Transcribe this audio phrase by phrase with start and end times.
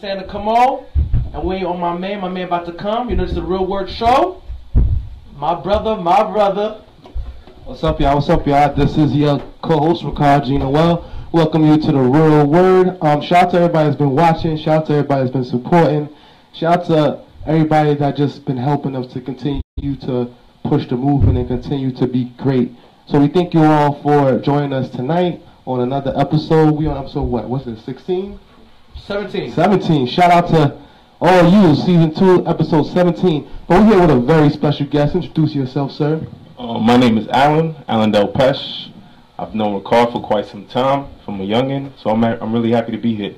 [0.00, 0.86] Santa come on,
[1.34, 3.10] and we on my man, my man about to come.
[3.10, 4.40] You know, it's the real word show.
[5.34, 6.84] My brother, my brother.
[7.64, 8.14] What's up, y'all?
[8.14, 8.72] What's up, y'all?
[8.76, 11.28] This is your co-host, Rickard Jean-Noel.
[11.32, 12.96] Welcome you to the Real Word.
[13.02, 14.56] Um, shout out to everybody that's been watching.
[14.56, 16.08] Shout out to everybody that's been supporting.
[16.54, 21.38] Shout out to everybody that just been helping us to continue to push the movement
[21.38, 22.70] and continue to be great.
[23.06, 26.76] So we thank you all for joining us tonight on another episode.
[26.76, 27.48] We on episode what?
[27.48, 27.80] What's it?
[27.80, 28.38] 16?
[29.06, 29.52] 17.
[29.52, 30.06] 17.
[30.06, 30.78] Shout out to
[31.20, 33.48] all you, season two, episode 17.
[33.66, 35.14] But we're here with a very special guest.
[35.14, 36.26] Introduce yourself, sir.
[36.58, 38.90] Uh, my name is Allen, Allen Del Pesh.
[39.38, 42.92] I've known Rickard for quite some time, from a youngin', so I'm, I'm really happy
[42.92, 43.34] to be here.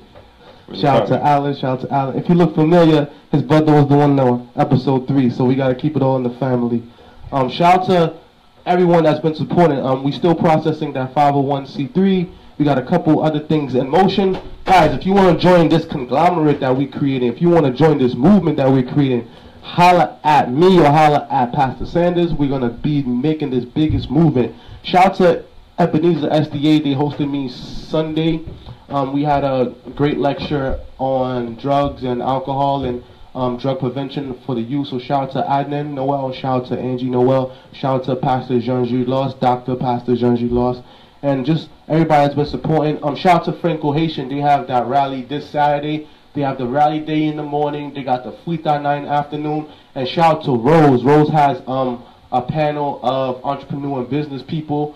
[0.67, 1.23] Really Shout out to.
[1.23, 1.55] Allen.
[1.55, 2.17] Shout out to Allen.
[2.17, 5.67] If you look familiar, his brother was the one on episode three, so we got
[5.67, 6.83] to keep it all in the family.
[7.31, 8.19] Um, shout out to
[8.65, 9.79] everyone that's been supporting.
[9.79, 12.33] Um, we still processing that 501c3.
[12.61, 14.33] We got a couple other things in motion.
[14.65, 17.73] Guys, if you want to join this conglomerate that we're creating, if you want to
[17.73, 19.27] join this movement that we're creating,
[19.63, 22.35] holla at me or holla at Pastor Sanders.
[22.35, 24.55] We're gonna be making this biggest movement.
[24.83, 25.43] Shout out to
[25.79, 26.83] Ebenezer SDA.
[26.83, 28.45] They hosted me Sunday.
[28.89, 34.53] Um, we had a great lecture on drugs and alcohol and um, drug prevention for
[34.53, 34.89] the youth.
[34.89, 38.59] So shout out to Adnan Noel, shout out to Angie Noel, shout out to Pastor
[38.59, 39.75] Jean-Jules Loss, Dr.
[39.77, 40.83] Pastor Jean-Jules Loss,
[41.23, 43.03] and just everybody that's been supporting.
[43.03, 44.29] Um, shout out to Franco Haitian.
[44.29, 46.07] They have that rally this Saturday.
[46.33, 47.93] They have the rally day in the morning.
[47.93, 49.69] They got the in the afternoon.
[49.95, 51.03] And shout out to Rose.
[51.03, 54.95] Rose has um, a panel of entrepreneur and business people.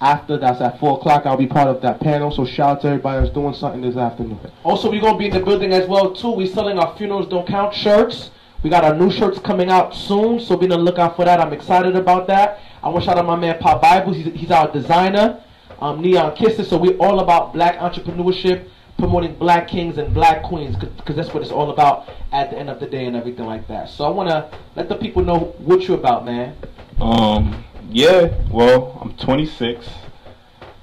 [0.00, 2.30] After that's at four o'clock, I'll be part of that panel.
[2.30, 4.40] So shout out to everybody that's doing something this afternoon.
[4.64, 6.30] Also, we're gonna be in the building as well too.
[6.30, 8.30] We're selling our funerals don't count shirts.
[8.62, 11.38] We got our new shirts coming out soon, so be on the lookout for that.
[11.38, 12.60] I'm excited about that.
[12.82, 14.16] I want to shout out my man Pop Bibles.
[14.16, 15.42] He's, he's our designer.
[15.80, 16.68] Um, Neon Kisses.
[16.68, 18.68] So we're all about black entrepreneurship,
[18.98, 22.68] promoting black kings and black queens, because that's what it's all about at the end
[22.68, 23.88] of the day and everything like that.
[23.88, 26.54] So I want to let the people know what you're about, man.
[27.00, 29.88] Um, yeah, well, I'm 26.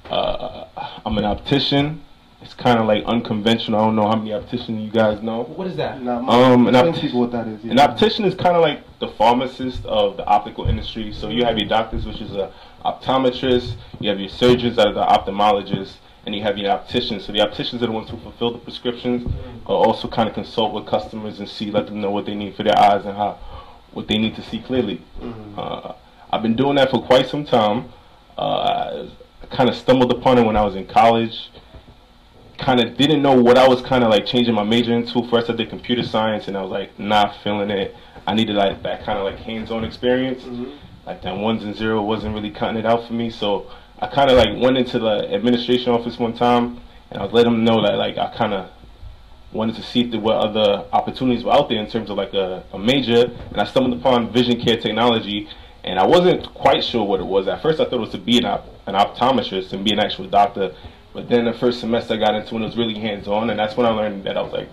[0.09, 0.65] Uh,
[1.05, 2.03] I'm an optician.
[2.41, 3.79] It's kind of like unconventional.
[3.79, 5.43] I don't know how many opticians you guys know.
[5.43, 6.01] What is that?
[6.01, 7.63] Nah, Um, an, explain opt- what that is.
[7.63, 7.71] yeah.
[7.73, 11.11] an optician is kind of like the pharmacist of the optical industry.
[11.13, 12.51] So you have your doctors, which is a
[12.85, 13.75] optometrist.
[13.99, 15.95] You have your surgeons that are the ophthalmologists,
[16.25, 17.25] and you have your opticians.
[17.25, 19.23] So the opticians are the ones who fulfill the prescriptions,
[19.65, 22.55] but also kind of consult with customers and see, let them know what they need
[22.55, 23.39] for their eyes and how
[23.93, 25.01] what they need to see clearly.
[25.57, 25.93] Uh,
[26.31, 27.89] I've been doing that for quite some time.
[28.37, 29.07] Uh,
[29.41, 31.49] I kind of stumbled upon it when I was in college.
[32.57, 35.27] Kind of didn't know what I was kind of like changing my major into.
[35.29, 37.95] First, I did computer science, and I was like not feeling it.
[38.27, 40.43] I needed like that kind of like hands-on experience.
[41.07, 43.29] Like that ones and zero wasn't really cutting it out for me.
[43.29, 47.33] So I kind of like went into the administration office one time, and I was
[47.33, 48.69] letting them know that like I kind of
[49.53, 52.33] wanted to see if there were other opportunities were out there in terms of like
[52.33, 55.47] a, a major, and I stumbled upon vision care technology,
[55.85, 57.47] and I wasn't quite sure what it was.
[57.47, 59.99] At first, I thought it was to be an, op- an optometrist and be an
[59.99, 60.75] actual doctor,
[61.13, 63.57] but then the first semester I got into it, it was really hands on, and
[63.57, 64.67] that's when I learned that I was like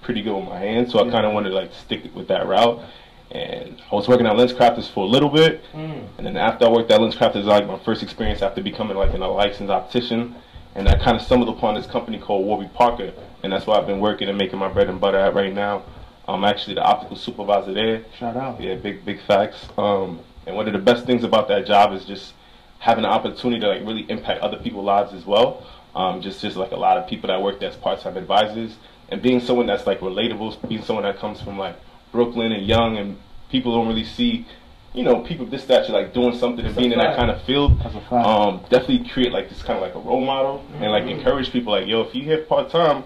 [0.00, 2.46] pretty good with my hands, so I kind of wanted to like stick with that
[2.46, 2.82] route.
[3.30, 6.90] And I was working at LensCrafters for a little bit, and then after I worked
[6.90, 10.34] at LensCrafters, like my first experience after becoming like an, a licensed optician,
[10.74, 13.86] and I kind of stumbled upon this company called Warby Parker, and that's why I've
[13.86, 15.84] been working and making my bread and butter at right now.
[16.26, 18.04] I'm actually the optical supervisor there.
[18.18, 18.60] Shout out.
[18.60, 19.68] Yeah, big big facts.
[19.78, 22.34] Um, and one of the best things about that job is just
[22.78, 25.66] having the opportunity to like really impact other people's lives as well.
[25.94, 28.76] Um, just just like a lot of people that work as part-time advisors,
[29.08, 31.76] and being someone that's like relatable, being someone that comes from like
[32.12, 33.18] Brooklyn and young, and
[33.50, 34.46] people don't really see,
[34.92, 37.16] you know, people of this stature like doing something and That's a being in that
[37.16, 37.78] kind of field.
[37.80, 38.14] That's a.
[38.14, 41.72] Um, definitely create like this kind of like a role model and like encourage people
[41.72, 43.04] like, yo, if you here part-time,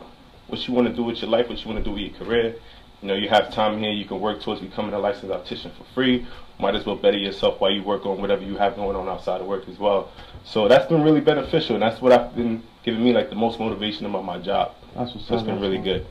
[0.49, 2.15] what you want to do with your life, what you want to do with your
[2.15, 2.55] career.
[3.03, 3.91] You know, you have time here.
[3.91, 6.27] You can work towards becoming a licensed optician for free.
[6.59, 9.41] Might as well better yourself while you work on whatever you have going on outside
[9.43, 10.11] of work as well.
[10.45, 13.59] So that's been really beneficial, and that's what I've been giving me like the most
[13.59, 14.75] motivation about my job.
[14.95, 16.07] That's what's So it's up, been really good.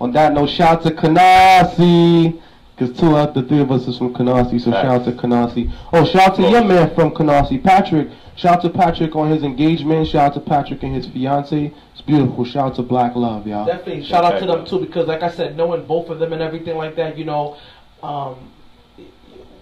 [0.00, 2.40] On that note, shout out to Canarsie.
[2.76, 5.72] Because two out the three of us is from Canarsie, so shout out to Canarsie.
[5.92, 8.08] Oh, shout out to your man from Canarsie, Patrick.
[8.36, 10.06] Shout out to Patrick on his engagement.
[10.06, 11.74] Shout out to Patrick and his fiance.
[11.92, 12.44] It's beautiful.
[12.44, 13.66] Shout out to Black Love, y'all.
[13.66, 16.40] Definitely shout out to them too because, like I said, knowing both of them and
[16.40, 17.56] everything like that, you know,
[18.00, 18.52] um,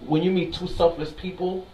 [0.05, 1.65] when you meet two selfless people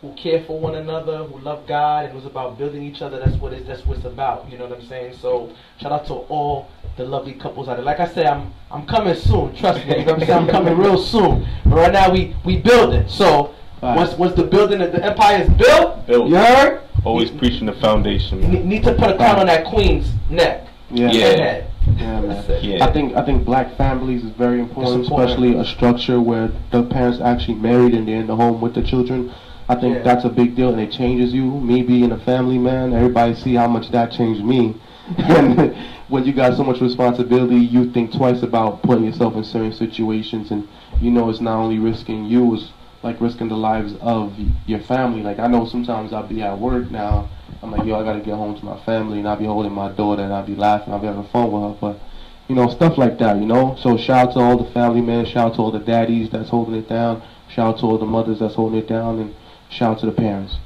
[0.00, 3.36] who care for one another, who love God, and who's about building each other, that's
[3.36, 4.50] what it's that's what it's about.
[4.50, 5.14] You know what I'm saying?
[5.20, 6.68] So shout out to all
[6.98, 7.84] the lovely couples out there.
[7.84, 9.54] Like I said, I'm I'm coming soon.
[9.56, 10.00] Trust me.
[10.00, 10.32] You know what I'm saying?
[10.32, 11.46] I'm coming real soon.
[11.64, 13.08] But right now we we building.
[13.08, 13.96] So Right.
[13.96, 16.28] once once the building that the empire is built, Built.
[16.28, 16.80] you heard?
[17.04, 18.40] Always preaching the foundation.
[18.50, 20.66] need- need to put a crown on that queen's neck.
[20.90, 21.10] Yeah.
[21.12, 21.26] Yeah.
[21.26, 21.64] and.
[22.00, 22.44] Yeah, man.
[22.60, 22.84] Yeah.
[22.84, 25.30] I think I think black families is very important, important.
[25.30, 28.82] especially a structure where the parents actually married and they're in the home with the
[28.82, 29.30] children.
[29.68, 30.02] I think Yeah.
[30.02, 31.44] that's a big deal and it changes you.
[31.44, 34.74] Me being a family man, everybody see how much that changed me.
[35.18, 35.76] and
[36.08, 40.50] when you got so much responsibility, you think twice about putting yourself in certain situations
[40.50, 40.68] and
[41.00, 42.72] you know it's not only risking you, it's
[43.02, 44.34] like risking the lives of
[44.66, 45.22] your family.
[45.22, 47.28] Like I know sometimes I'll be at work now.
[47.62, 49.90] I'm like, yo, I gotta get home to my family, and I'll be holding my
[49.90, 51.78] daughter, and I'll be laughing, I'll be having fun with her.
[51.80, 52.00] But
[52.48, 53.76] you know, stuff like that, you know.
[53.80, 56.50] So shout out to all the family men, shout out to all the daddies that's
[56.50, 59.34] holding it down, shout out to all the mothers that's holding it down, and
[59.70, 60.56] shout out to the parents.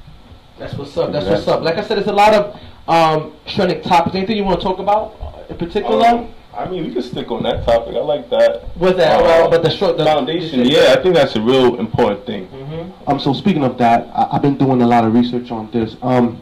[0.57, 1.11] That's what's up.
[1.11, 1.61] That's what's up.
[1.61, 4.15] Like I said, it's a lot of um, trending topics.
[4.15, 6.05] Anything you want to talk about in particular?
[6.07, 7.95] Um, I mean, we can stick on that topic.
[7.95, 8.63] I like that.
[8.77, 9.19] What's that?
[9.19, 10.63] Uh, well, but the short the foundation.
[10.65, 12.45] Yeah, I think that's a real important thing.
[12.47, 15.71] hmm Um, so speaking of that, I, I've been doing a lot of research on
[15.71, 15.95] this.
[16.01, 16.41] Um,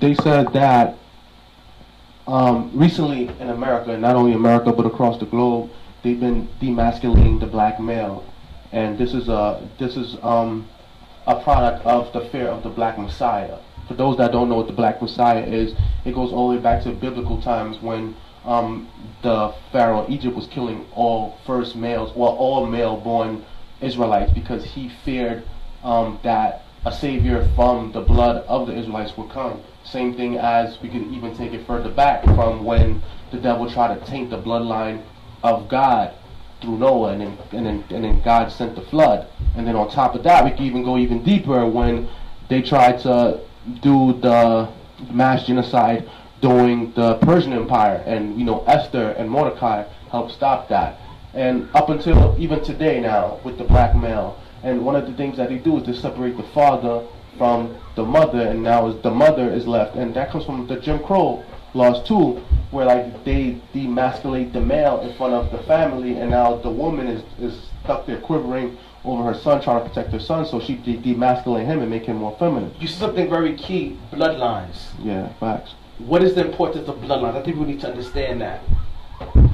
[0.00, 0.96] they said that
[2.26, 5.70] um, recently in America, and not only America but across the globe,
[6.02, 8.24] they've been demasculating the black male,
[8.72, 10.68] and this is a this is um,
[11.26, 13.58] a product of the fear of the black messiah.
[13.88, 15.74] For those that don't know what the black messiah is,
[16.04, 18.14] it goes all the way back to biblical times when
[18.44, 18.88] um,
[19.22, 23.44] the pharaoh of Egypt was killing all first males, well, all male-born
[23.80, 25.42] Israelites because he feared
[25.82, 29.62] um, that a savior from the blood of the Israelites would come.
[29.84, 33.98] Same thing as we could even take it further back from when the devil tried
[33.98, 35.02] to taint the bloodline
[35.42, 36.14] of God
[36.60, 39.28] through Noah, and then, and then and then God sent the flood.
[39.56, 42.08] And then on top of that, we could even go even deeper when
[42.48, 43.40] they tried to
[43.80, 44.68] do the
[45.10, 46.08] mass genocide
[46.40, 50.98] during the Persian Empire, and you know Esther and Mordecai helped stop that.
[51.34, 55.36] And up until even today now with the black male, and one of the things
[55.36, 57.06] that they do is to separate the father
[57.36, 60.80] from the mother, and now is the mother is left, and that comes from the
[60.80, 61.44] Jim Crow
[61.74, 66.56] laws too, where like they demasculate the male in front of the family, and now
[66.56, 70.44] the woman is is stuck there quivering over her son, trying to protect her son,
[70.46, 72.74] so she de- demasculate him and make him more feminine.
[72.80, 74.88] You said something very key: bloodlines.
[75.02, 75.74] Yeah, facts.
[75.98, 77.36] What is the importance of bloodlines?
[77.36, 78.60] I think we need to understand that.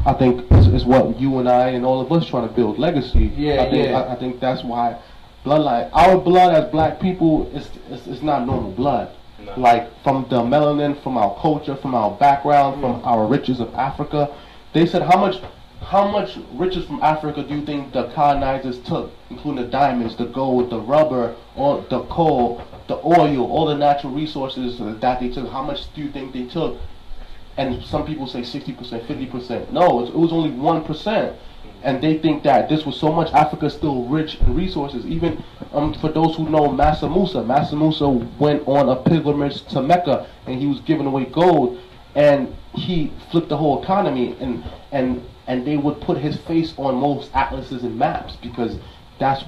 [0.07, 2.79] I think it's, it's what you and I and all of us trying to build
[2.79, 3.33] legacy.
[3.37, 4.01] Yeah, I think, yeah.
[4.01, 4.99] I, I think that's why
[5.45, 9.15] bloodline, our blood as black people, is is, is not normal blood.
[9.43, 9.55] No.
[9.59, 12.81] Like from the melanin, from our culture, from our background, Mm.
[12.81, 14.35] from our riches of Africa.
[14.75, 15.37] They said how much,
[15.85, 20.27] how much riches from Africa do you think the colonizers took, including the diamonds, the
[20.27, 25.49] gold, the rubber, all the coal, the oil, all the natural resources that they took?
[25.51, 26.79] How much do you think they took
[27.57, 29.71] and some people say 60%, 50%.
[29.71, 31.37] No, it, was only 1%.
[31.83, 35.05] And they think that this was so much Africa still rich in resources.
[35.07, 35.43] Even
[35.73, 40.27] um, for those who know Mansa Musa, Mansa Musa went on a pilgrimage to Mecca
[40.47, 41.79] and he was giving away gold
[42.15, 46.95] and he flipped the whole economy and and and they would put his face on
[46.97, 48.79] most atlases and maps because
[49.19, 49.45] that's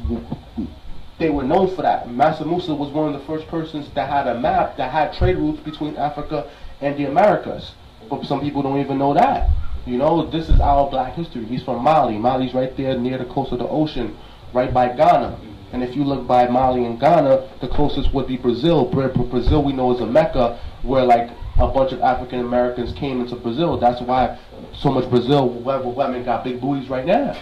[1.18, 2.10] they were known for that.
[2.10, 5.36] Mansa Musa was one of the first persons that had a map that had trade
[5.36, 6.50] routes between Africa
[6.82, 7.72] and the Americas.
[8.10, 9.48] But some people don't even know that.
[9.86, 11.44] You know, this is our black history.
[11.46, 12.18] He's from Mali.
[12.18, 14.16] Mali's right there near the coast of the ocean,
[14.52, 15.38] right by Ghana.
[15.72, 18.84] And if you look by Mali and Ghana, the closest would be Brazil.
[18.84, 22.92] Bra- Bra- Brazil we know is a mecca where like a bunch of African Americans
[22.92, 23.78] came into Brazil.
[23.78, 24.38] That's why
[24.74, 27.32] so much Brazil women women got big booties right now.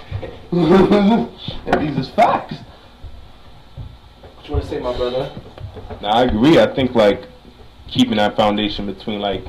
[0.53, 2.57] and these is facts.
[4.37, 5.33] What you want to say, my brother?
[6.01, 6.59] Now I agree.
[6.59, 7.27] I think like
[7.89, 9.45] keeping that foundation between like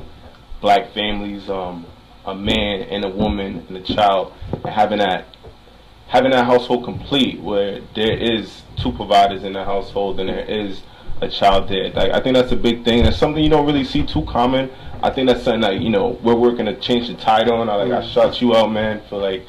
[0.60, 1.86] black families, um,
[2.24, 5.26] a man and a woman and a child, and having that
[6.08, 10.82] having that household complete where there is two providers in the household and there is
[11.20, 11.90] a child there.
[11.90, 13.04] Like, I think that's a big thing.
[13.04, 14.70] That's something you don't really see too common.
[15.02, 17.68] I think that's something that you know we're working to change the tide on.
[17.68, 18.12] I like I mm.
[18.12, 19.44] shout you out, man, for like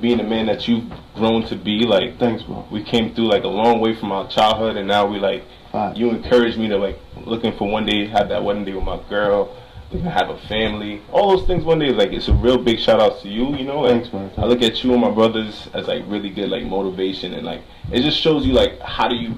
[0.00, 0.84] being the man that you've
[1.14, 1.84] grown to be.
[1.84, 2.66] Like Thanks, bro.
[2.70, 5.98] we came through like a long way from our childhood, and now we like Facts.
[5.98, 9.00] you encouraged me to like looking for one day have that wedding day with my
[9.08, 9.56] girl,
[9.90, 11.90] looking to have a family, all those things one day.
[11.90, 13.80] Like it's a real big shout out to you, you know.
[13.80, 14.30] Like, Thanks, man.
[14.36, 17.62] I look at you and my brothers as like really good like motivation, and like
[17.92, 19.36] it just shows you like how do you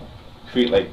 [0.51, 0.89] create like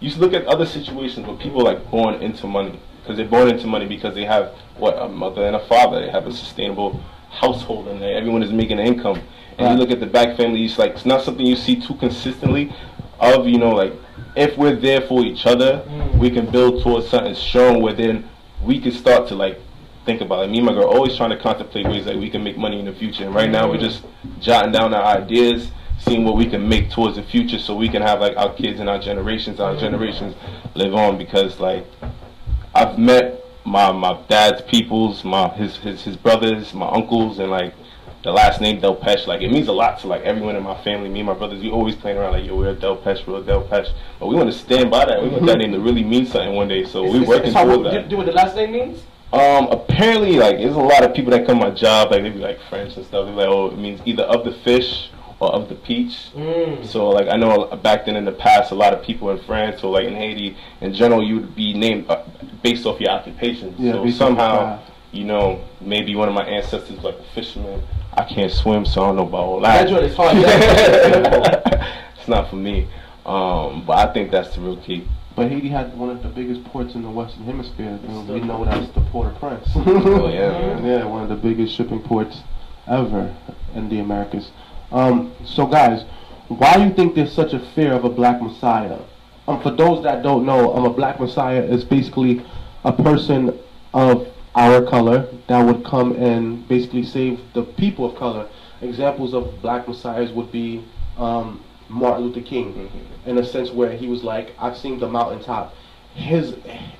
[0.00, 3.66] you look at other situations where people like born into money because they're born into
[3.66, 6.00] money because they have what a mother and a father.
[6.00, 9.20] They have a sustainable household and everyone is making an income.
[9.58, 9.72] And Right.
[9.72, 12.72] you look at the back family, it's like it's not something you see too consistently.
[13.20, 13.92] Of you know like
[14.36, 16.18] if we're there for each other, Mm.
[16.18, 18.24] we can build towards something strong where then
[18.64, 19.60] we can start to like
[20.06, 20.50] think about it.
[20.50, 22.86] Me and my girl always trying to contemplate ways that we can make money in
[22.86, 23.24] the future.
[23.24, 24.02] And right now we're just
[24.40, 28.02] jotting down our ideas, seeing what we can make towards the future so we can
[28.02, 30.34] have like our kids and our generations, our generations
[30.74, 31.86] live on because like
[32.74, 37.74] I've met my my dad's peoples, my his his his brothers, my uncles, and like
[38.22, 39.26] the last name Delpeche.
[39.26, 41.08] Like it means a lot to like everyone in my family.
[41.08, 43.90] Me and my brothers, we always playing around like yo, we're Delpeche, we're Delpeche.
[44.18, 45.22] But we want to stand by that.
[45.22, 46.84] We want that name to really mean something one day.
[46.84, 48.08] So we Is- working towards do- that.
[48.08, 49.02] Do what the last name means?
[49.32, 52.30] Um, apparently, like, there's a lot of people that come to my job, like, they
[52.30, 53.26] be like French and stuff.
[53.26, 55.10] They're like, oh, it means either of the fish
[55.44, 56.30] or of the peach.
[56.34, 56.86] Mm.
[56.86, 59.82] So, like, I know back then in the past, a lot of people in France
[59.82, 62.24] or, like, in Haiti, in general, you would be named uh,
[62.62, 63.74] based off your occupation.
[63.78, 64.80] Yeah, so, somehow,
[65.12, 67.82] you know, maybe one of my ancestors was like a fisherman.
[68.14, 69.90] I can't swim, so I don't know about all That that.
[69.90, 71.80] joint is hard.
[72.16, 72.88] It's not for me.
[73.26, 75.06] Um, but I think that's the real key.
[75.36, 77.98] But Haiti had one of the biggest ports in the Western Hemisphere.
[78.06, 79.68] And we know that's the Port-au-Prince.
[79.74, 80.84] Oh, yeah, man.
[80.86, 82.38] yeah, one of the biggest shipping ports
[82.86, 83.34] ever
[83.74, 84.52] in the Americas.
[84.94, 86.04] Um, so, guys,
[86.46, 89.00] why do you think there's such a fear of a black messiah?
[89.48, 92.46] Um, for those that don't know, um, a black messiah is basically
[92.84, 93.58] a person
[93.92, 98.48] of our color that would come and basically save the people of color.
[98.82, 100.84] Examples of black messiahs would be
[101.18, 102.88] um, Martin Luther King,
[103.26, 105.74] in a sense where he was like, "I've seen the mountaintop."
[106.14, 106.54] His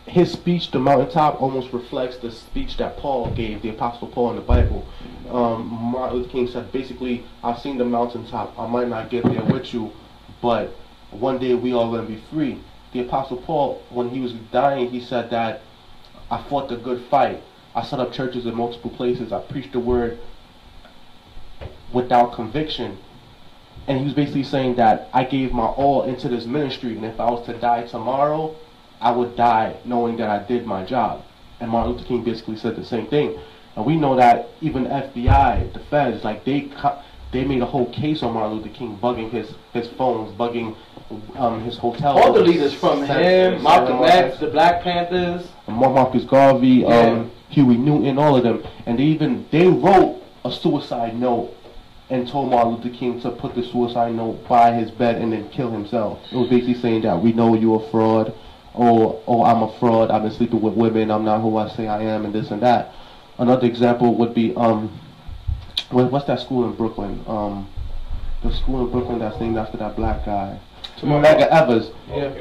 [0.07, 4.37] his speech, the mountaintop, almost reflects the speech that Paul gave, the Apostle Paul in
[4.37, 4.85] the Bible.
[5.31, 8.59] Um, Martin Luther King said, basically, "I've seen the mountaintop.
[8.59, 9.93] I might not get there with you,
[10.43, 10.75] but
[11.11, 12.59] one day we all gonna be free."
[12.93, 15.63] The Apostle Paul, when he was dying, he said that
[16.31, 17.43] I fought the good fight.
[17.75, 19.33] I set up churches in multiple places.
[19.33, 20.19] I preached the word
[21.93, 22.99] without conviction.
[23.87, 27.21] And he was basically saying that I gave my all into this ministry, and if
[27.21, 28.55] I was to die tomorrow,
[29.01, 31.23] I would die knowing that I did my job.
[31.61, 33.39] And Martin Luther King basically said the same thing.
[33.77, 36.71] And we know that even FBI, the feds, like they
[37.33, 40.77] they made a whole case on Martin Luther King, bugging his his phones, bugging
[41.37, 42.17] um, his hotel.
[42.17, 45.49] All the leaders from him, Malcolm X, the Black Panthers.
[45.67, 50.53] Mar- Marcus Garvey, um, Huey Newton, all of them, and they even they wrote a
[50.53, 51.53] suicide note
[52.11, 55.49] and told Martin Luther King to put the suicide note by his bed and then
[55.51, 56.21] kill himself.
[56.31, 58.33] It was basically saying that we know you're a fraud,
[58.75, 60.11] or oh I'm a fraud.
[60.13, 61.11] I've been sleeping with women.
[61.11, 62.93] I'm not who I say I am, and this and that.
[63.39, 64.91] Another example would be um,
[65.91, 67.23] what, what's that school in Brooklyn?
[67.27, 67.69] Um,
[68.43, 70.59] the school in Brooklyn that's named after that black guy.
[71.01, 71.91] Medgar Evers.
[72.09, 72.33] Yeah.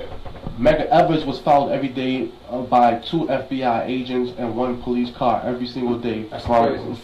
[0.58, 5.42] Medgar Evers was followed every day uh, by two FBI agents and one police car
[5.44, 7.02] every single day That's from, crazy.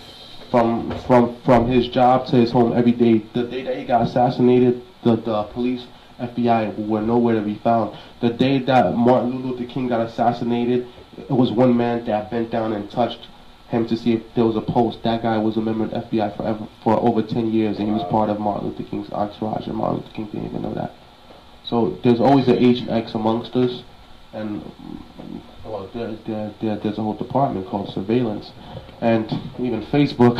[0.51, 3.19] from from from his job to his home every day.
[3.33, 5.85] The day that he got assassinated, the, the police
[6.19, 7.97] FBI were nowhere to be found.
[8.21, 12.73] The day that Martin Luther King got assassinated, it was one man that bent down
[12.73, 13.27] and touched
[13.69, 15.03] him to see if there was a post.
[15.03, 17.93] That guy was a member of the FBI forever for over ten years, and he
[17.93, 20.93] was part of Martin Luther King's entourage, and Martin Luther King didn't even know that.
[21.63, 23.83] So there's always an Agent X amongst us,
[24.33, 24.63] and
[25.63, 28.51] well, there, there, there, there's a whole department called surveillance,
[29.01, 30.37] and even Facebook,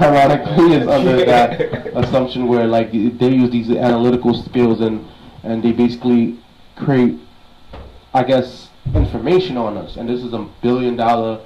[0.00, 1.60] ironically, is under that
[1.94, 5.06] assumption where like they use these analytical skills and
[5.44, 6.38] and they basically
[6.76, 7.18] create,
[8.14, 11.44] I guess, information on us, and this is a billion dollar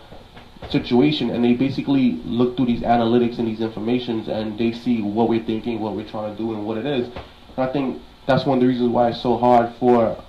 [0.70, 5.28] situation and they basically look through these analytics and these informations and they see what
[5.28, 7.06] we're thinking, what we're trying to do and what it is.
[7.06, 10.22] And I think that's one of the reasons why it's so hard for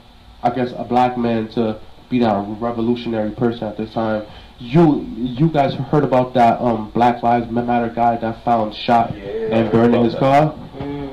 [0.44, 1.80] I guess a black man to
[2.10, 4.26] be that revolutionary person at this time.
[4.60, 9.72] You you guys heard about that um Black Lives Matter guy that found shot and
[9.72, 10.56] burned in his car?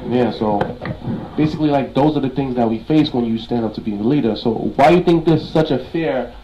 [0.09, 0.59] Yeah, so
[1.37, 3.92] basically like those are the things that we face when you stand up to be
[3.92, 4.37] a leader.
[4.37, 6.35] So why do you think there's such a fear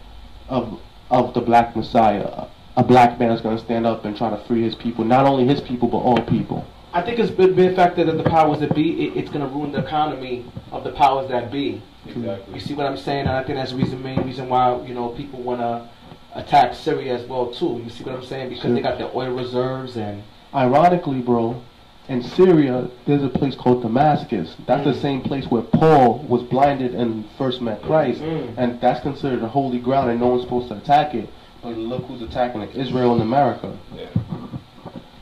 [0.49, 2.47] of of the black messiah?
[2.81, 5.27] A black man is going to stand up and try to free his people, not
[5.27, 6.65] only his people but all people.
[6.95, 9.55] I think it's been, been affected that the powers that be, it, it's going to
[9.55, 11.83] ruin the economy of the powers that be.
[12.07, 12.55] Exactly.
[12.55, 13.27] You see what I'm saying?
[13.27, 15.87] And I think that's the reason, main reason why you know people want to
[16.35, 17.83] attack Syria as well too.
[17.85, 18.49] You see what I'm saying?
[18.49, 20.23] Because they got their oil reserves and
[20.55, 21.63] Ironically, bro,
[22.09, 24.57] in Syria, there's a place called Damascus.
[24.67, 25.03] That's the Mm.
[25.03, 28.55] same place where Paul was blinded and first met Christ, Mm.
[28.57, 31.29] and that's considered a holy ground, and no one's supposed to attack it.
[31.63, 33.77] But look who's attacking it: Israel and America.
[33.95, 34.07] Yeah.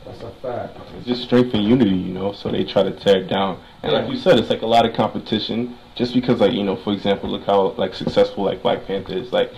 [0.05, 0.77] that's a fact.
[0.97, 2.31] It's just strength and unity, you know.
[2.33, 4.87] So they try to tear it down, and like you said, it's like a lot
[4.87, 5.77] of competition.
[5.95, 9.33] Just because, like you know, for example, look how like successful like Black Panther is,
[9.33, 9.53] like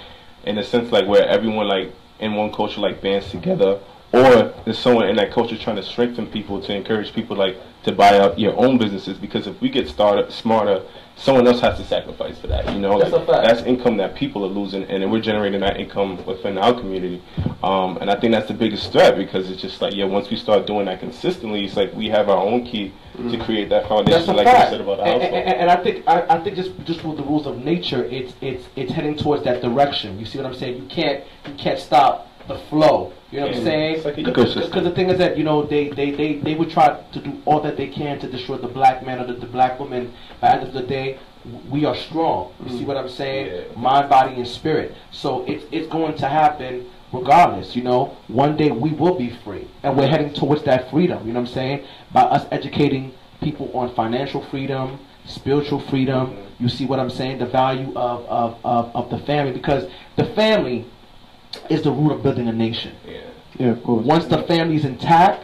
[0.45, 3.79] in a sense, like where everyone like in one culture like bands together
[4.13, 7.91] or is someone in that culture trying to strengthen people to encourage people like to
[7.91, 9.17] buy up your own businesses?
[9.17, 10.83] Because if we get started smarter,
[11.21, 12.65] someone else has to sacrifice for that.
[12.73, 13.47] You know, That's like, a fact.
[13.47, 17.21] that's income that people are losing, and we're generating that income within our community.
[17.63, 20.35] Um, and I think that's the biggest threat because it's just like yeah, once we
[20.37, 24.25] start doing that consistently, it's like we have our own key to create that foundation,
[24.25, 24.71] That's like fact.
[24.71, 25.43] you said about the and, household.
[25.45, 28.33] and, and I think I, I think just just with the rules of nature, it's
[28.41, 30.19] it's it's heading towards that direction.
[30.19, 30.81] You see what I'm saying?
[30.81, 33.13] You can't you can't stop the flow.
[33.31, 33.95] You know what I'm saying?
[33.95, 37.01] it's like Because the thing is that you know they, they, they, they would try
[37.13, 39.79] to do all that they can to destroy the black man or the, the black
[39.79, 40.13] woman.
[40.41, 41.19] But at the end of the day,
[41.69, 42.53] we are strong.
[42.63, 42.88] You see mm.
[42.88, 43.48] what I'm saying?
[43.48, 43.79] Yeah.
[43.79, 44.95] Mind, body, and spirit.
[45.12, 47.75] So it's it's going to happen regardless.
[47.75, 51.25] You know, one day we will be free, and we're heading towards that freedom.
[51.25, 51.86] You know what I'm saying?
[52.12, 56.27] By us educating people on financial freedom, spiritual freedom.
[56.27, 56.63] Mm-hmm.
[56.63, 57.39] You see what I'm saying?
[57.39, 60.86] The value of, of, of, of the family because the family
[61.70, 62.96] is the root of building a nation.
[63.08, 63.22] yeah.
[63.60, 64.05] Yeah, of course.
[64.05, 65.43] Once the family's intact,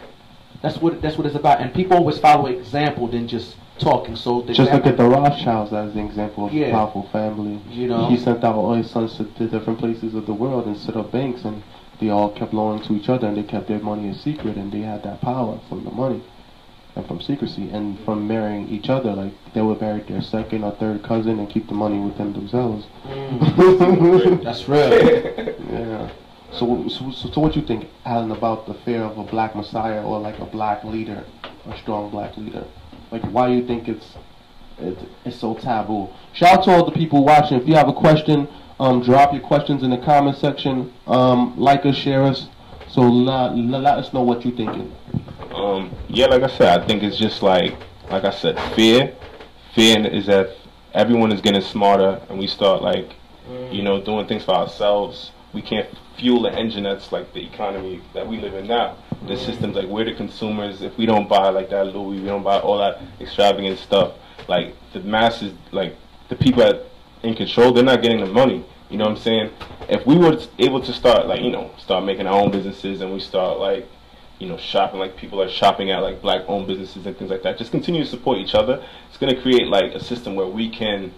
[0.61, 1.59] that's what that's what it's about.
[1.61, 4.15] And people always follow example than just talking.
[4.15, 6.67] So the Just look at the Rothschilds as an example of Yeah.
[6.67, 7.59] a powerful family.
[7.69, 8.09] You know?
[8.09, 10.95] he sent out all his sons to, to different places of the world and set
[10.95, 11.61] up banks, and
[11.99, 14.71] they all kept loaning to each other, and they kept their money a secret, and
[14.71, 16.23] they had that power from the money
[16.97, 19.13] and from secrecy and from marrying each other.
[19.13, 22.85] Like they would marry their second or third cousin and keep the money within themselves.
[23.05, 25.55] Mm, that's real.
[25.67, 26.11] Yeah.
[26.53, 30.17] So, so, so, what you think, Allen, about the fear of a black messiah or
[30.19, 31.25] like a black leader,
[31.65, 32.65] a strong black leader?
[33.11, 34.15] Like, why you think it's
[34.79, 36.07] it, it's so taboo?
[36.33, 37.59] Shout out to all the people watching.
[37.59, 38.47] If you have a question,
[38.79, 40.93] um, drop your questions in the comment section.
[41.05, 42.47] Um, like us, share us.
[42.87, 44.95] So let, let us know what you're thinking.
[45.53, 47.75] Um, yeah, like I said, I think it's just like,
[48.09, 49.15] like I said, fear.
[49.73, 50.55] Fear is that
[50.93, 53.13] everyone is getting smarter, and we start like,
[53.71, 55.31] you know, doing things for ourselves.
[55.53, 55.87] We can't
[56.17, 58.97] fuel the engine that's like the economy that we live in now.
[59.27, 60.81] The systems like we're the consumers.
[60.81, 64.13] If we don't buy like that Louis, we don't buy all that extravagant stuff.
[64.47, 65.95] Like the masses, like
[66.29, 66.85] the people that
[67.23, 68.65] in control, they're not getting the money.
[68.89, 69.51] You know what I'm saying?
[69.89, 73.13] If we were able to start like you know start making our own businesses and
[73.13, 73.87] we start like
[74.39, 77.43] you know, shopping like people are shopping at like black owned businesses and things like
[77.43, 77.57] that.
[77.57, 78.83] Just continue to support each other.
[79.09, 81.13] It's gonna create like a system where we can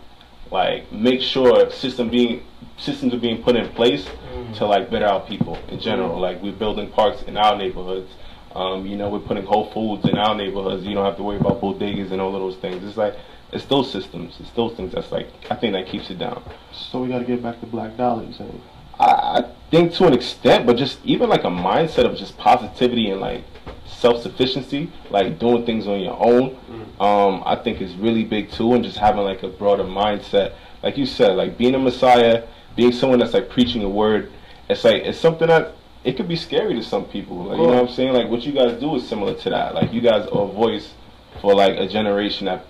[0.52, 2.44] like make sure system being
[2.78, 4.08] systems are being put in place
[4.56, 6.20] to like better our people in general.
[6.20, 8.12] Like we're building parks in our neighborhoods.
[8.56, 10.84] Um, you know, we're putting Whole Foods in our neighborhoods.
[10.84, 12.84] You don't have to worry about bodegas and all of those things.
[12.84, 13.16] It's like
[13.52, 16.44] it's those systems, it's those things that's like I think that keeps it down.
[16.72, 18.62] So we got to get back to Black dollars you saying?
[19.00, 23.10] I, I think to an extent, but just even like a mindset of just positivity
[23.10, 23.44] and like
[23.86, 26.58] self sufficiency, like doing things on your own,
[27.00, 30.54] um, I think is really big too, and just having like a broader mindset.
[30.84, 34.32] Like you said, like being a messiah, being someone that's like preaching a word,
[34.70, 37.44] it's like it's something that it could be scary to some people.
[37.44, 38.14] Like you know what I'm saying?
[38.14, 39.76] Like what you guys do is similar to that.
[39.76, 40.94] Like you guys are a voice
[41.42, 42.66] for like a generation that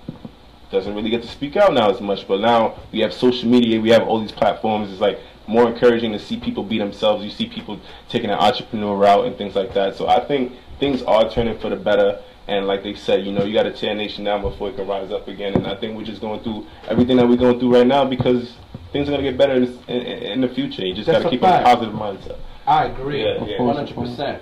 [0.71, 2.27] doesn't really get to speak out now as much.
[2.27, 4.91] But now we have social media, we have all these platforms.
[4.91, 7.23] It's like more encouraging to see people be themselves.
[7.25, 9.95] You see people taking an entrepreneur route and things like that.
[9.95, 12.21] So I think things are turning for the better.
[12.47, 14.75] And like they said, you know, you got to tear a nation down before it
[14.75, 15.53] can rise up again.
[15.55, 18.55] And I think we're just going through everything that we're going through right now because
[18.91, 20.01] things are going to get better in, in,
[20.33, 20.85] in the future.
[20.85, 22.39] You just got to a keep a positive mindset.
[22.65, 23.61] I agree, Yeah, yeah.
[23.61, 24.41] one hundred percent.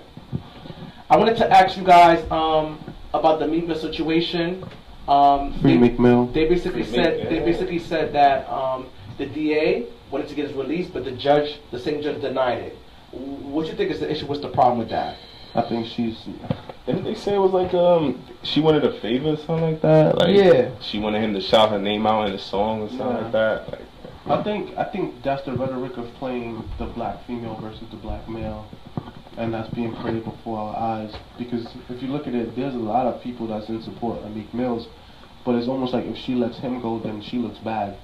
[1.09, 2.79] I wanted to ask you guys um,
[3.13, 4.63] about the Meek Mill situation.
[5.07, 6.27] Um, Free they, Meek Mill.
[6.27, 10.47] they basically Free said Meek, they basically said that um, the DA wanted to get
[10.47, 12.77] his release, but the judge, the same judge, denied it.
[13.11, 14.25] What do you think is the issue?
[14.25, 15.17] What's the problem with that?
[15.55, 16.17] I think she's.
[16.85, 20.17] Didn't they say it was like um she wanted a favor or something like that?
[20.17, 20.69] Like Yeah.
[20.81, 23.17] she wanted him to shout her name out in a song or something Yeah.
[23.23, 23.71] like that.
[23.71, 23.81] Like
[24.39, 28.27] I think I think that's the rhetoric of playing the black female versus the black
[28.29, 28.67] male,
[29.37, 31.13] and that's being played before our eyes.
[31.37, 34.35] Because if you look at it, there's a lot of people that's in support of
[34.35, 34.87] Meek Mills,
[35.45, 37.97] but it's almost like if she lets him go, then she looks bad,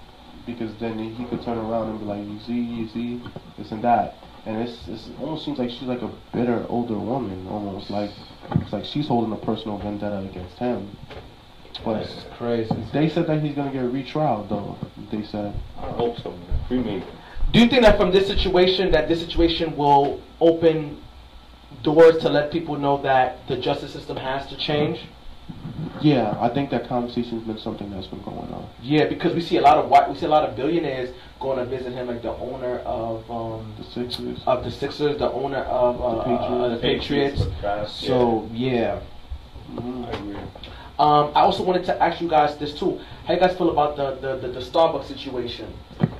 [0.45, 3.21] because then he could turn around and be like, you see, you see,
[3.57, 6.97] this and that, and it's, it's it almost seems like she's like a bitter older
[6.97, 8.11] woman, almost like
[8.55, 10.95] it's like she's holding a personal vendetta against him.
[11.83, 12.75] But It's crazy.
[12.93, 14.77] they said that he's gonna get retried, though.
[15.11, 15.53] They said.
[15.77, 16.31] I hope so.
[16.31, 16.59] Man.
[16.67, 17.03] Free me.
[17.51, 21.01] Do you think that from this situation, that this situation will open
[21.81, 24.99] doors to let people know that the justice system has to change?
[26.01, 28.67] Yeah, I think that conversation's been something that's been going on.
[28.81, 31.57] Yeah, because we see a lot of white, we see a lot of billionaires going
[31.57, 34.39] to visit him, like the owner of um, The Sixers.
[34.45, 37.43] of the Sixers, the owner of uh, uh, the Patriots.
[37.89, 38.99] So yeah,
[39.71, 40.05] Mhm.
[40.07, 40.35] I agree.
[40.99, 42.99] Um, I also wanted to ask you guys this too.
[43.25, 45.73] How you guys feel about the the, the, the Starbucks situation?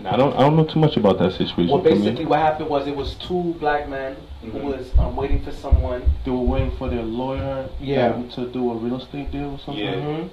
[0.06, 1.70] I don't I don't know too much about that situation.
[1.72, 4.52] Well, basically, what happened was it was two black men Mhm.
[4.52, 6.04] who was um, waiting for someone.
[6.26, 8.22] They were waiting for their lawyer Yeah.
[8.36, 9.84] to do a real estate deal or something.
[9.84, 9.96] Yeah.
[9.96, 10.30] Mhm.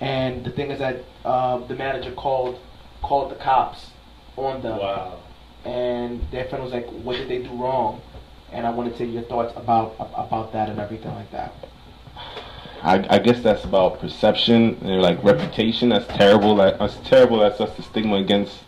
[0.00, 2.58] And the thing is that uh, the manager called
[3.02, 3.90] called the cops
[4.36, 5.14] on them, Wow.
[5.64, 8.00] and their friend was like, "What did they do wrong?"
[8.52, 11.52] And I wanted to hear your thoughts about about that and everything like that.
[12.84, 15.88] I, I guess that's about perception and like reputation.
[15.88, 16.56] That's terrible.
[16.56, 17.38] That, that's terrible.
[17.38, 18.58] That's just the stigma against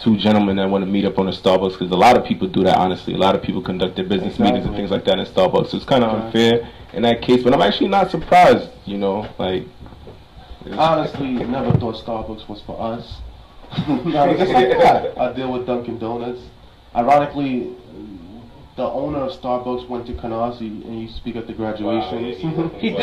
[0.00, 2.48] two gentlemen that want to meet up on a Starbucks because a lot of people
[2.48, 2.78] do that.
[2.78, 5.68] Honestly, a lot of people conduct their business meetings and things like that in Starbucks.
[5.68, 6.48] So it's kind of Exactly.
[6.54, 7.42] unfair in that case.
[7.42, 8.70] But I'm actually not surprised.
[8.86, 9.64] You know, like
[10.72, 13.16] Honestly, never thought Starbucks was for us.
[13.86, 15.18] No, just like that.
[15.18, 16.40] I deal with Dunkin' Donuts.
[16.96, 17.74] Ironically,
[18.78, 22.38] the owner of Starbucks went to Canarsie and you speak at the graduations.
[22.80, 22.96] He did?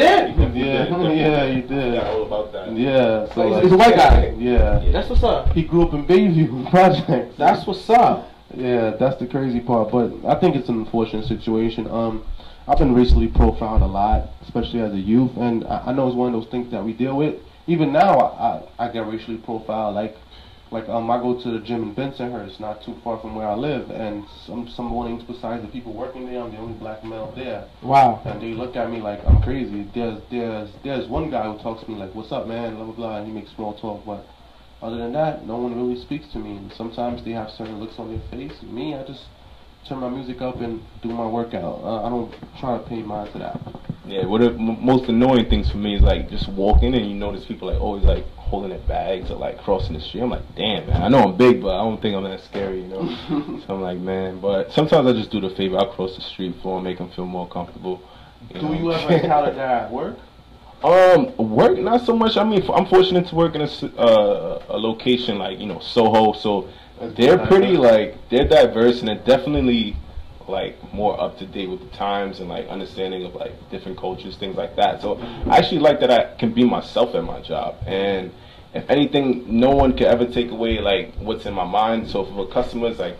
[0.55, 1.93] yeah, yeah, he did.
[1.95, 2.75] Yeah, all about that.
[2.75, 4.33] Yeah, so He's- like, he's a white guy.
[4.37, 4.89] Yeah.
[4.93, 5.51] That's what's up.
[5.51, 7.37] He grew up in Bayview Project.
[7.37, 8.29] That's what's up.
[8.55, 9.91] Yeah, that's the crazy part.
[9.91, 11.87] But I think it's an unfortunate situation.
[11.91, 12.23] Um,
[12.69, 16.15] I've been racially profiled a lot, especially as a youth, and I, I know it's
[16.15, 17.35] one of those things that we deal with.
[17.67, 19.95] Even now, I, I, I get racially profiled.
[19.95, 20.15] Like,
[20.75, 23.55] like um, I go to the gym in Bensonhurst, not too far from where I
[23.55, 27.31] live, and some some mornings, besides the people working there, I'm the only black male
[27.35, 28.21] there, Wow.
[28.25, 29.87] and they look at me like I'm crazy.
[29.95, 32.95] There's there's there's one guy who talks to me like, "What's up, man?" Blah blah
[32.95, 33.17] blah.
[33.17, 34.25] And he makes small talk, but
[34.85, 36.57] other than that, no one really speaks to me.
[36.57, 38.61] And sometimes they have certain looks on their face.
[38.63, 39.23] Me, I just
[39.87, 41.79] turn my music up and do my workout.
[41.83, 43.57] Uh, I don't try to pay mind to that.
[44.05, 47.09] Yeah, what of the m- most annoying things for me is like just walking and
[47.09, 50.21] you notice people like always like holding their bags or like crossing the street.
[50.21, 51.01] I'm like, damn, man.
[51.01, 53.61] I know I'm big, but I don't think I'm that scary, you know.
[53.67, 54.39] so I'm like, man.
[54.39, 55.77] But sometimes I just do the favor.
[55.77, 58.01] I cross the street for 'em, make them feel more comfortable.
[58.53, 58.73] Do know.
[58.73, 60.17] you ever encounter that at work?
[60.83, 62.37] Um, work not so much.
[62.37, 65.79] I mean, f- I'm fortunate to work in a, uh, a location like you know
[65.79, 66.67] Soho, so
[66.99, 69.95] That's they're pretty like they're diverse and they're definitely
[70.47, 74.37] like more up to date with the times and like understanding of like different cultures,
[74.37, 75.01] things like that.
[75.01, 78.31] So I actually like that I can be myself at my job, and
[78.73, 82.09] if anything, no one can ever take away like what's in my mind.
[82.09, 83.17] So for customers, like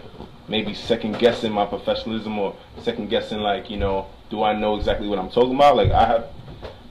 [0.48, 5.08] maybe second guessing my professionalism or second guessing like you know, do I know exactly
[5.08, 5.76] what I'm talking about?
[5.76, 6.28] Like I have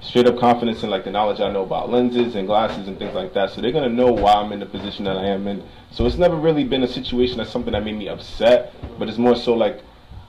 [0.00, 3.14] straight up confidence in like the knowledge I know about lenses and glasses and things
[3.14, 3.50] like that.
[3.50, 5.62] So they're gonna know why I'm in the position that I am in.
[5.90, 9.18] So it's never really been a situation that's something that made me upset, but it's
[9.18, 9.82] more so like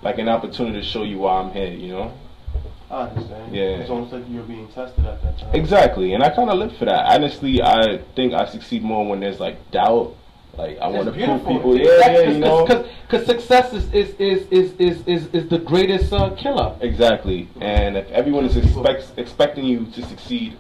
[0.06, 2.14] like an opportunity to show you why I'm here, you know?
[2.92, 3.56] I understand.
[3.56, 3.64] Yeah.
[3.64, 5.56] It's almost like you're being tested at that time.
[5.56, 6.14] Exactly.
[6.14, 7.08] And I kinda live for that.
[7.08, 10.16] Honestly I think I succeed more when there's like doubt.
[10.56, 12.68] Like I wanna prove people yeah, yeah, you know.
[12.68, 16.76] Because success is is, is, is, is, is is the greatest uh, killer.
[16.82, 17.50] Exactly.
[17.60, 20.56] And if everyone is expects expecting you to succeed,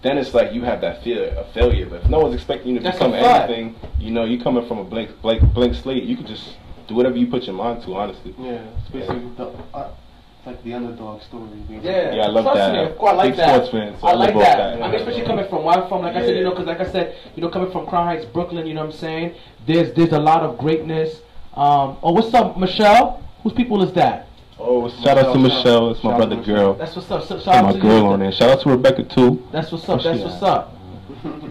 [0.00, 1.84] then it's like you have that fear of failure.
[1.84, 4.78] But if no one's expecting you to That's become anything, you know, you coming from
[4.78, 6.56] a blank blank blank slate, you can just
[6.88, 8.34] do whatever you put your mind to, honestly.
[8.38, 9.90] Yeah, it's basically the, uh,
[10.38, 11.48] it's like the underdog story.
[11.68, 11.90] basically.
[11.90, 12.72] Yeah, Yeah, I love Trust that.
[12.72, 13.48] Me, of course, I like Big that.
[13.54, 14.56] sports fan, so I I like live that.
[14.56, 14.82] that.
[14.82, 16.80] I mean, especially coming from where I'm from, like I said, you know, because like
[16.80, 19.34] I said, you know, coming from Crown Heights, Brooklyn, you know what I'm saying?
[19.66, 21.20] There's there's a lot of greatness.
[21.54, 23.22] Um, oh, what's up, Michelle?
[23.42, 24.28] Whose people is that?
[24.58, 26.74] Oh, shout out to Michelle, it's my brother to girl.
[26.74, 27.22] That's what's up.
[27.24, 28.06] So, shout out to my girl you.
[28.06, 28.32] on there.
[28.32, 29.46] Shout out to Rebecca too.
[29.52, 30.02] That's what's up.
[30.02, 30.48] Where That's what's at?
[30.48, 30.72] up.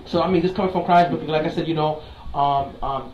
[0.08, 2.02] So I mean, just coming from Crown Heights, Brooklyn, like I said, you know,
[2.34, 3.14] um, um,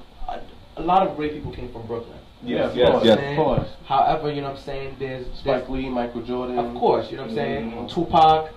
[0.78, 2.18] a, a lot of great people came from Brooklyn.
[2.44, 3.20] Yeah, of yes, course, yes.
[3.20, 3.70] of course.
[3.86, 4.96] However, you know what I'm saying?
[4.98, 6.58] There's, there's Spike Lee, Michael Jordan.
[6.58, 7.72] Of course, you know what I'm saying?
[7.72, 7.90] Mhm.
[7.94, 8.50] Tupac,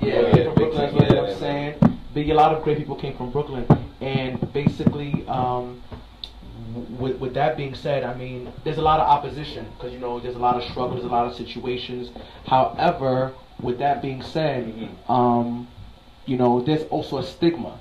[0.00, 1.38] yeah, Oh, yeah, from Brooklyn as you know yeah, what I'm yeah.
[1.38, 1.98] saying?
[2.14, 3.66] Big, a lot of great people came from Brooklyn.
[4.00, 5.82] And basically, um,
[6.98, 10.20] with, with that being said, I mean, there's a lot of opposition because, you know,
[10.20, 12.10] there's a lot of struggle, there's a lot of situations.
[12.46, 15.10] However, with that being said, Mhm.
[15.10, 15.68] um,
[16.24, 17.78] you know, there's also a stigma.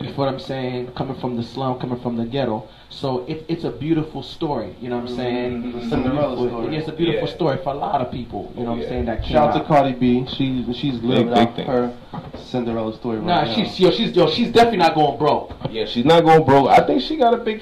[0.00, 0.92] You feel what I'm saying?
[0.92, 2.66] Coming from the slum, coming from the ghetto.
[2.88, 4.74] So it, it's a beautiful story.
[4.80, 5.62] You know what I'm saying?
[5.62, 5.76] Mhm.
[5.76, 6.76] It's a Cinderella beautiful- story.
[6.76, 7.34] It's a beautiful Yeah.
[7.34, 8.50] story for a lot of people.
[8.56, 9.04] You know what I'm saying?
[9.04, 9.66] That Shout out to out.
[9.66, 10.24] Cardi B.
[10.26, 11.66] She she's living big out thing.
[11.66, 11.92] her
[12.38, 13.52] Cinderella story right Nah, now.
[13.52, 15.52] she's yo, she's yo, she's definitely not going broke.
[15.70, 16.70] Yeah, she's not going broke.
[16.70, 17.60] I think she got a big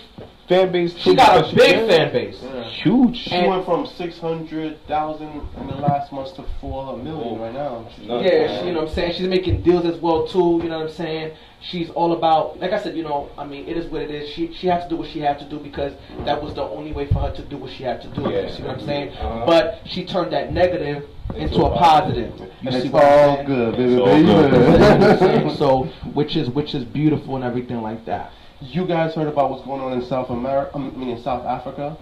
[0.49, 0.97] fan base.
[0.97, 1.89] She got a because big can.
[1.89, 2.41] fan base.
[2.71, 2.83] Yeah.
[2.85, 3.17] Huge.
[3.17, 7.53] She And- went from six hundred thousand in the last month to four million right
[7.53, 7.85] now.
[8.05, 8.21] No.
[8.21, 9.13] Yeah, she, you know what I'm saying?
[9.17, 11.33] She's making deals as well too, you know what I'm saying?
[11.61, 14.29] She's all about like I said, you know, I mean, it is what it is.
[14.31, 15.93] She she has to do what she had to do because
[16.25, 18.23] that was the only way for her to do what she had to do.
[18.31, 18.43] Yeah.
[18.47, 19.09] You see what I'm saying?
[19.15, 19.45] Uh-huh.
[19.47, 21.05] But she turned that negative
[21.35, 22.33] into, Into a a positive.
[22.39, 23.93] You And see it's what I'm all good, baby.
[23.95, 24.25] It's all baby.
[24.27, 24.53] good.
[24.53, 25.57] You know what I'm saying?
[25.57, 25.83] so
[26.15, 28.31] which is which is beautiful and everything like that.
[28.61, 30.73] You guys heard about what's going on in South America?
[30.75, 31.97] I mean, in South Africa.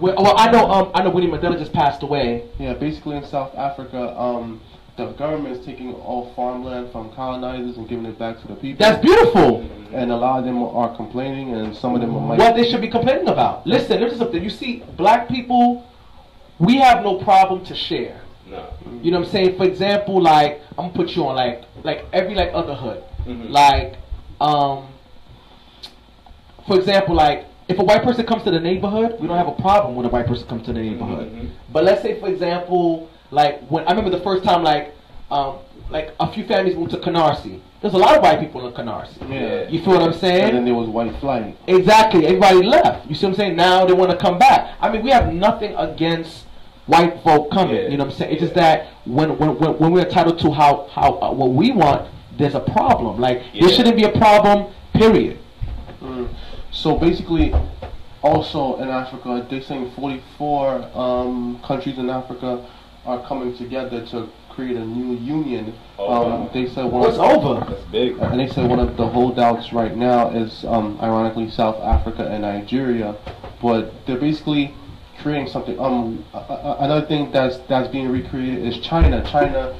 [0.00, 2.44] Well, well I know um I know Winnie Mandela just passed away.
[2.58, 4.60] Yeah, basically in South Africa, um,
[4.96, 8.84] the government is taking all farmland from colonizers and giving it back to the people.
[8.84, 9.68] That's beautiful.
[9.92, 12.28] and a lot of them are complaining, and some of them are.
[12.28, 12.38] Like.
[12.38, 13.66] What they should be complaining about.
[13.66, 14.42] Listen, there's something.
[14.42, 15.86] You see, black people,
[16.58, 18.20] we have no problem to share.
[18.46, 18.72] No.
[19.02, 19.56] You know what I'm saying?
[19.56, 23.02] For example, like I'm gonna put you on like like every like other hood.
[23.26, 23.50] Mhm.
[23.50, 23.96] Like,
[24.40, 24.88] um,
[26.66, 29.52] for example, like if a white person comes to the neighborhood, we don't have a
[29.62, 31.32] problem when a white person comes to the neighborhood.
[31.32, 31.48] Mhm.
[31.72, 34.94] But let's say, for example, like when I remember the first time, like
[35.30, 35.56] um,
[35.90, 37.60] like a few families moved to Canarsie.
[37.80, 39.28] There's a lot of white people in Canarsie.
[39.28, 39.68] Yeah.
[39.68, 40.44] You feel what I'm saying?
[40.44, 41.56] And then there was white flight.
[41.66, 42.26] Exactly.
[42.26, 43.08] Everybody left.
[43.08, 43.56] You see what I'm saying?
[43.56, 44.74] Now they want to come back.
[44.80, 46.44] I mean, we have nothing against
[46.86, 47.76] white folk coming.
[47.76, 47.88] Yeah.
[47.88, 48.32] You know what I'm saying?
[48.32, 51.72] It's just that when when when, when we're entitled to how how uh, what we
[51.72, 53.18] want, there's a problem.
[53.20, 53.66] Like Yeah.
[53.66, 54.72] there shouldn't be a problem.
[54.94, 55.38] Period.
[56.02, 56.28] Mm.
[56.74, 57.54] So basically,
[58.22, 62.66] also in Africa, they're saying 44 um, countries in Africa
[63.06, 65.74] are coming together to create a new union.
[65.98, 66.50] Oh, um.
[66.52, 67.70] They said Well, one it's of, over.
[67.70, 68.18] That's big.
[68.18, 72.42] and they said one of the holdouts right now is um, ironically South Africa and
[72.42, 73.14] Nigeria,
[73.62, 74.74] but they're basically
[75.20, 75.78] creating something.
[75.78, 79.22] Um, a- a- another thing that's that's being recreated is China.
[79.30, 79.78] China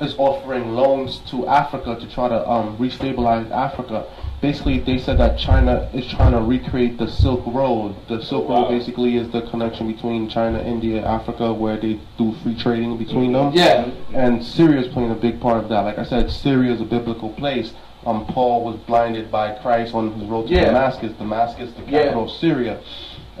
[0.00, 4.06] is offering loans to Africa to try to um, restabilize Africa.
[4.42, 7.94] Basically, they said that China is trying to recreate the Silk Road.
[8.08, 8.62] The Silk Wow.
[8.62, 13.32] Road basically is the connection between China, India, Africa, where they do free trading between
[13.32, 13.52] them.
[13.54, 13.88] Yeah.
[14.12, 15.80] And Syria is playing a big part of that.
[15.84, 17.72] Like I said, Syria is a biblical place.
[18.04, 20.66] Um, Paul was blinded by Christ on his road to Yeah.
[20.66, 21.12] Damascus.
[21.18, 22.02] Damascus, the Yeah.
[22.02, 22.78] capital of Syria.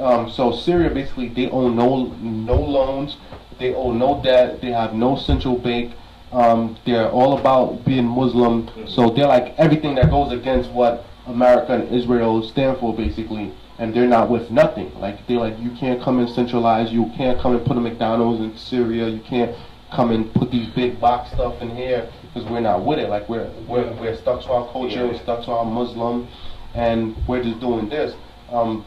[0.00, 3.16] Um, so Syria basically they own no no loans,
[3.58, 5.92] they owe no debt, they have no central bank.
[6.32, 8.68] Um, they're all about being Muslim.
[8.88, 13.52] So they're like everything that goes against what America and Israel stand for, basically.
[13.78, 14.92] And they're not with nothing.
[14.98, 16.92] Like they're like you can't come and centralize.
[16.92, 19.08] You can't come and put a McDonald's in Syria.
[19.08, 19.54] You can't
[19.92, 23.08] come and put these big box stuff in here because we're not with it.
[23.08, 24.96] Like we're we're, we're stuck to our culture.
[25.00, 25.04] Yeah.
[25.12, 26.26] We're stuck to our Muslim,
[26.74, 28.14] and we're just doing this.
[28.50, 28.84] Um,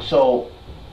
[0.00, 0.50] so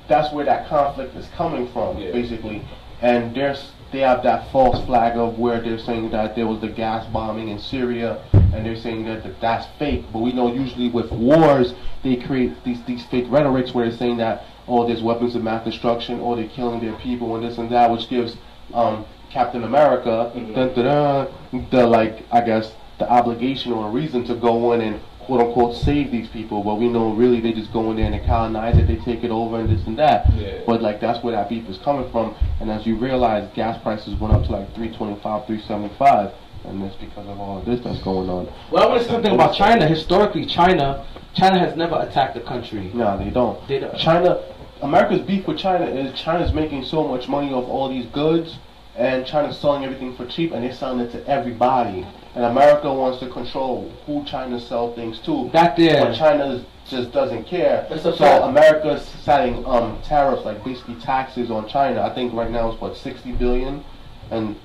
[0.08, 2.12] that's where that conflict is coming from, Yeah.
[2.12, 2.62] basically.
[3.02, 6.68] And there's they have that false flag of where they're saying that there was the
[6.68, 10.04] gas bombing in Syria, and they're saying that, that that's fake.
[10.12, 14.18] But we know usually with wars they create these these fake rhetorics where they're saying
[14.18, 17.72] that oh there's weapons of mass destruction, or they're killing their people and this and
[17.72, 18.36] that, which gives
[18.74, 24.36] um, Captain America dun, dun, dun, the like I guess the obligation or reason to
[24.36, 27.92] go in and quote unquote save these people, but we know really they just go
[27.92, 30.32] in there and they colonize it, they take it over and this and that.
[30.34, 30.62] Yeah.
[30.66, 32.36] But like that's where that beef is coming from.
[32.60, 36.32] And as you realize, gas prices went up to like 325, 375,
[36.66, 38.52] and that's because of all of this that's going on.
[38.72, 39.88] Well, I want to say something about China.
[39.88, 42.92] Historically, China China has never attacked a country.
[42.94, 43.68] No, they don't.
[43.68, 43.98] They don't.
[43.98, 44.40] China,
[44.82, 48.58] America's beef with China is China's making so much money off all these goods,
[48.96, 52.06] and China's selling everything for cheap, and they're selling it to everybody.
[52.36, 55.50] And America wants to control who China sell things to.
[55.54, 56.06] That there.
[56.06, 57.88] But China just doesn't care.
[57.98, 58.44] So fact.
[58.44, 62.02] America's setting um, tariffs, like basically taxes on China.
[62.02, 63.84] I think right now it's what 60 billion,
[64.32, 64.56] and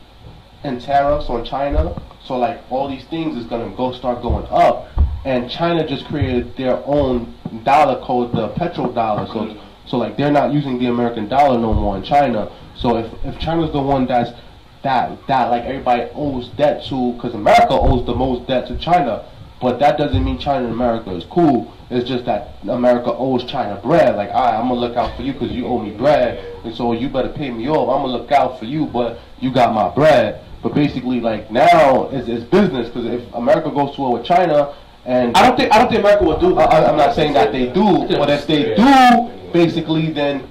[0.65, 2.01] and tariffs on China.
[2.25, 4.89] So like all these things is gonna go start going up,
[5.25, 9.27] and China just created their own dollar called the petrodollar.
[9.33, 12.51] So so like they're not using the American dollar no more in China.
[12.79, 14.31] So if if China's the one that's
[14.83, 19.25] that that like everybody owes debt to, because America owes the most debt to China,
[19.61, 21.75] but that doesn't mean China and America is cool.
[21.91, 24.15] It's just that America owes China bread.
[24.17, 26.75] Like, all right, I'm gonna look out for you because you owe me bread, and
[26.75, 27.89] so you better pay me off.
[27.89, 30.45] I'm gonna look out for you, but you got my bread.
[30.63, 34.75] But basically, like now, it's, it's business because if America goes to war with China,
[35.07, 36.71] and I don't think I don't think America will do that.
[36.73, 40.47] I- I'm not saying that they do, but if they do, basically, then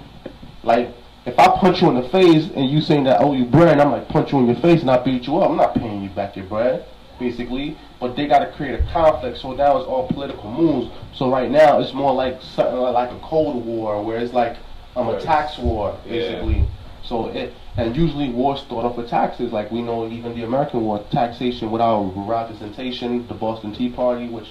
[0.63, 0.89] like
[1.27, 3.73] if I punch you in the face and you saying that I owe you bread,
[3.73, 5.75] and I'm like punch you in your face and I beat you up, I'm not
[5.75, 6.85] paying you back your bread,
[7.19, 7.77] basically.
[7.99, 10.89] But they got to create a conflict, so now it's all political moves.
[11.13, 14.55] So right now it's more like something like a cold war, where it's like
[14.95, 16.11] um, a tax war, Yeah.
[16.11, 16.67] basically.
[17.03, 20.81] So it and usually wars start off with taxes, like we know even the American
[20.81, 24.47] war, taxation without representation, the Boston Tea Party, which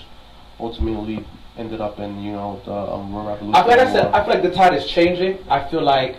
[0.60, 1.24] ultimately
[1.56, 3.54] ended up in you know the um, revolution.
[3.54, 5.38] I, like I said, I feel like the tide is changing.
[5.48, 6.16] I feel like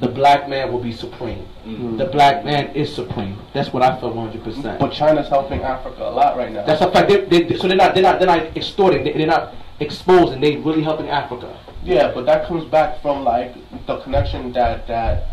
[0.00, 1.46] the black man will be supreme.
[1.64, 1.98] Mm.
[1.98, 3.38] The black man is supreme.
[3.52, 4.42] That's what I feel 100.
[4.42, 6.64] percent but China's helping Africa a lot right now.
[6.64, 7.08] That's a fact.
[7.08, 9.04] They, they, so they're not they're not they're not extorting.
[9.04, 10.40] They, they're not exposing.
[10.40, 11.58] They really helping Africa.
[11.84, 13.54] yeah, but that comes back from like
[13.86, 15.28] the connection that that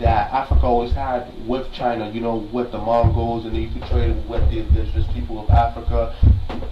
[0.00, 2.10] that Africa always had with China.
[2.10, 5.50] You know, with the Mongols, and they used to trade with the indigenous people of
[5.50, 6.16] Africa.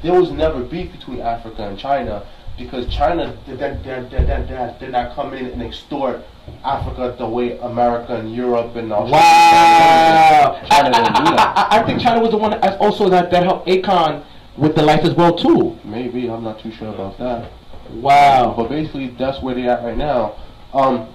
[0.03, 4.91] There was never beef between Africa and China because China did, did, did, did, did
[4.91, 6.23] not come in and extort
[6.65, 9.13] Africa the way America and Europe and Australia.
[9.13, 10.61] Wow.
[10.63, 11.55] I, China didn't do that.
[11.57, 14.25] I, I, I think China was the one that also that, that helped Akon
[14.57, 15.79] with the life as well too.
[15.85, 17.51] Maybe I'm not too sure about that.
[17.91, 18.55] Wow.
[18.57, 20.37] But basically, that's where they at right now.
[20.73, 21.09] Um,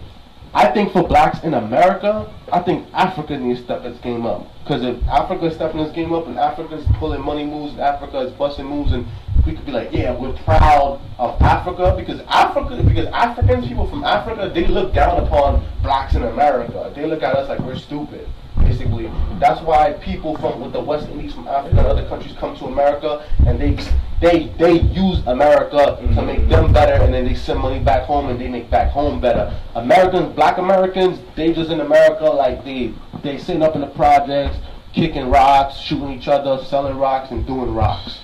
[0.54, 4.48] I think for blacks in America, I think Africa needs to step its game up.
[4.64, 8.20] Because if Africa is stepping its game up and Africa's pulling money moves and Africa
[8.20, 9.06] is busting moves and
[9.46, 14.04] we could be like, yeah, we're proud of Africa because Africa, because Africans, people from
[14.04, 16.92] Africa, they look down upon blacks in America.
[16.96, 18.28] They look at us like we're stupid.
[18.60, 19.10] Basically,
[19.40, 22.66] that's why people from with the West Indies, from Africa and other countries, come to
[22.66, 23.78] America and they
[24.22, 26.26] they they use America to mm-hmm.
[26.26, 29.20] make them better, and then they send money back home and they make back home
[29.20, 29.52] better.
[29.76, 34.58] Americans, Black Americans, they just in America like they they sitting up in the projects,
[34.94, 38.20] kicking rocks, shooting each other, selling rocks, and doing rocks.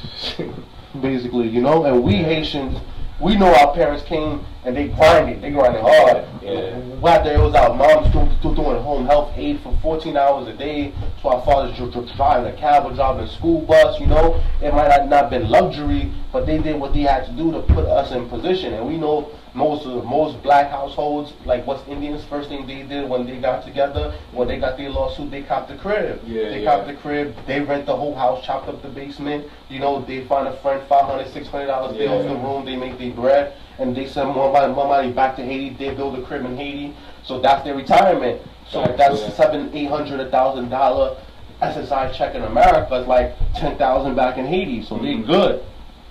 [1.02, 1.86] Basically, you know.
[1.86, 2.80] And we Haitians,
[3.20, 6.28] we know our parents came and they grinded, they grinded hard.
[6.44, 6.78] Yeah.
[7.00, 10.54] Whether it was our moms still, still doing home health aid for 14 hours a
[10.58, 14.08] day, to our fathers dr- dr- driving a cab or driving a school bus, you
[14.08, 17.32] know, it might not have not been luxury, but they did what they had to
[17.32, 18.74] do to put us in position.
[18.74, 23.10] And we know most of most black households, like West Indians, first thing they did
[23.10, 26.22] when they got together, when they got their lawsuit, they copped the crib.
[26.26, 26.76] Yeah, they yeah.
[26.78, 30.26] copped the crib, they rent the whole house, chopped up the basement, you know, they
[30.26, 34.08] find a friend 500 $600 they off the room, they make their bread, and they
[34.08, 37.40] send more money, more money back to Haiti, they build a crib in Haiti, so
[37.40, 38.42] that's their retirement.
[38.70, 39.30] So Right, that's yeah.
[39.32, 41.18] seven, eight hundred, a thousand dollar
[41.62, 45.26] SSI check in America is like ten thousand back in Haiti, so they Mhm.
[45.26, 45.64] good.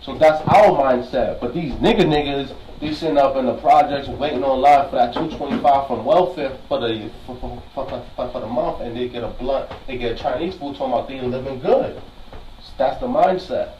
[0.02, 1.38] So that's our mindset.
[1.40, 5.14] But these nigga niggas, they sitting up in the projects waiting on online for that
[5.14, 8.96] two twenty five from welfare for the for, for, for, for, for the month, and
[8.96, 12.00] they get a blunt, they get a Chinese food talking about they living good.
[12.78, 13.72] That's the mindset.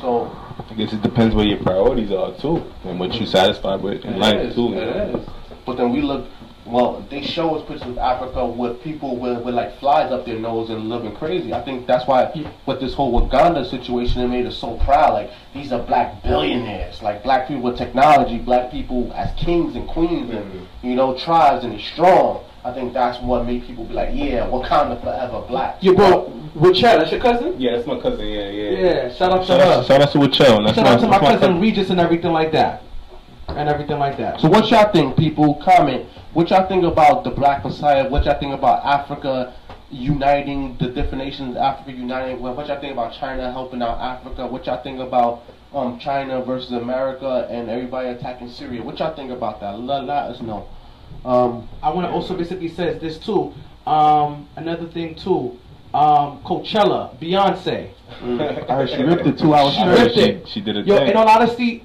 [0.00, 0.26] So
[0.70, 4.18] I guess it depends where your priorities are too, and what you're satisfied with in
[4.18, 4.74] life is, too.
[4.74, 5.28] It is.
[5.64, 6.26] But then we look,
[6.70, 10.38] well, they show us pictures of Africa with people with, with like flies up their
[10.38, 11.52] nose and living crazy.
[11.54, 12.30] I think that's why
[12.66, 15.12] with this whole Wakanda situation, it made us so proud.
[15.14, 19.88] Like these are black billionaires, like black people with technology, black people as kings and
[19.88, 20.66] queens, and Mhm.
[20.82, 22.40] you know tribes and they strong.
[22.64, 25.76] I think that's what made people be like, yeah, Wakanda forever black.
[25.82, 27.54] Yo, bro, Richelle, that's your cousin?
[27.58, 28.26] Yeah, that's my cousin.
[28.26, 28.70] Yeah, yeah.
[28.70, 29.66] Yeah, shout out to Shout her.
[29.66, 30.64] out, shout out to Wichell.
[30.66, 32.82] That's Shout my, out to my that's cousin Regis and everything like that.
[33.48, 34.40] And everything like that.
[34.40, 35.54] So what y'all think, people?
[35.64, 36.04] Comment.
[36.38, 38.08] What y'all think about the Black Messiah?
[38.08, 39.56] What y'all think about Africa
[39.90, 41.56] uniting the different nations?
[41.56, 42.40] Africa uniting.
[42.40, 44.46] What what y'all think about China helping out Africa?
[44.46, 45.42] What y'all think about
[45.74, 48.80] um, China versus America and everybody attacking Syria?
[48.84, 49.80] What y'all think about that?
[49.80, 50.68] Let, let us know.
[51.24, 53.52] Um, I want to also basically say this too.
[53.84, 55.58] Um, another thing too.
[55.92, 57.90] Um, Coachella, Beyonce.
[58.70, 59.98] I heard she ripped it two hours She I straight.
[59.98, 60.48] heard ripped she, it.
[60.50, 61.08] she did a Yo, thing.
[61.08, 61.84] in all honesty,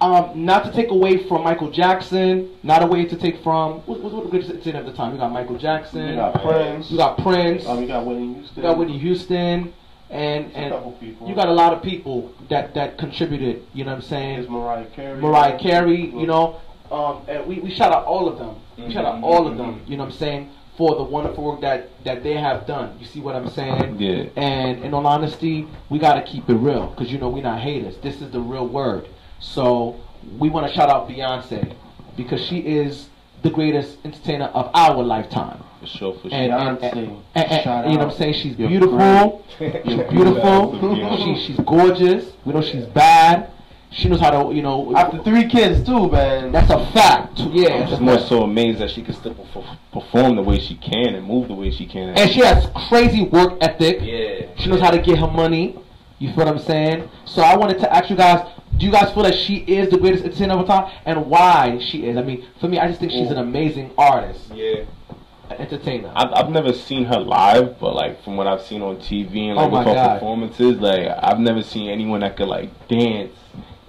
[0.00, 4.00] um, not to take away from Michael Jackson, not a way to take from what
[4.00, 5.12] what, what the greatest at the time.
[5.12, 6.08] You got Michael Jackson.
[6.08, 6.90] you got Prince.
[6.90, 7.66] You got Prince.
[7.66, 8.56] Um, we got Whitney Houston.
[8.56, 9.72] You got Whitney Houston,
[10.10, 13.66] and a and couple you got a lot of people that that contributed.
[13.72, 14.36] You know what I'm saying?
[14.36, 15.20] There's Mariah Carey.
[15.20, 18.56] Mariah Carey, you know, um, and we, we shout out all of them.
[18.76, 19.82] We shout out all of them.
[19.86, 20.50] You know what I'm saying?
[20.76, 22.98] For the wonderful work that that they have done.
[23.00, 23.98] You see what I'm saying?
[23.98, 24.26] Yeah.
[24.36, 27.96] And in all honesty, we gotta keep it real because you know we're not haters.
[28.02, 29.08] This is the real word.
[29.40, 29.96] So
[30.38, 31.74] we want to shout out Beyonce
[32.16, 33.08] because she is
[33.42, 35.62] the greatest entertainer of our lifetime.
[35.80, 36.32] For sure, for sure.
[36.38, 38.12] And, and, Beyonce, and- and- and- shout you know what.
[38.12, 38.34] I'm saying?
[38.34, 39.44] She's You're beautiful.
[39.58, 39.72] She's
[40.10, 40.78] beautiful.
[40.78, 41.16] beautiful.
[41.18, 42.32] she, she's gorgeous.
[42.44, 43.50] We know she's bad.
[43.92, 44.94] She knows how to, you know.
[44.96, 46.50] After three kids too, man.
[46.50, 47.38] That's a fact.
[47.38, 47.74] Yeah.
[47.74, 49.34] I'm just more so amazed that she can still
[49.92, 52.10] perform the way she can and move the way she can.
[52.18, 53.98] And she has crazy work ethic.
[54.02, 54.46] yeah.
[54.58, 55.78] She knows how to get her money.
[56.18, 57.08] You feel what I'm saying?
[57.26, 58.46] So I wanted to ask you guys:
[58.78, 61.78] Do you guys feel that she is the greatest entertainer of all time, and why
[61.80, 62.16] she is?
[62.16, 64.84] I mean, for me, I just think she's an amazing artist, Yeah.
[65.48, 66.12] an entertainer.
[66.14, 69.56] I've, I've never seen her live, but like from what I've seen on TV and
[69.56, 70.14] like Oh with her God.
[70.14, 73.32] performances, like I've never seen anyone that could like dance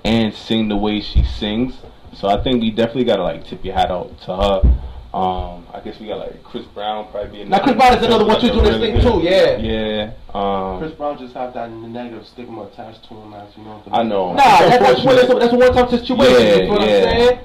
[0.06, 1.76] and sing the way she sings.
[2.14, 4.62] So I think we definitely gotta like tip your hat out to her.
[5.14, 8.26] Um, I guess we got like Chris Brown probably being Now, Chris Brown is another
[8.26, 9.58] one too, doing this thing too, yeah.
[9.58, 10.12] Yeah.
[10.34, 13.82] Um, Chris Brown just have that negative stigma attached to him as you know.
[13.92, 14.34] I know.
[14.34, 16.42] Nah, that, that's, one, that's, a, that's a one-time situation.
[16.42, 16.96] Yeah, you feel what yeah.
[16.98, 17.40] I'm saying?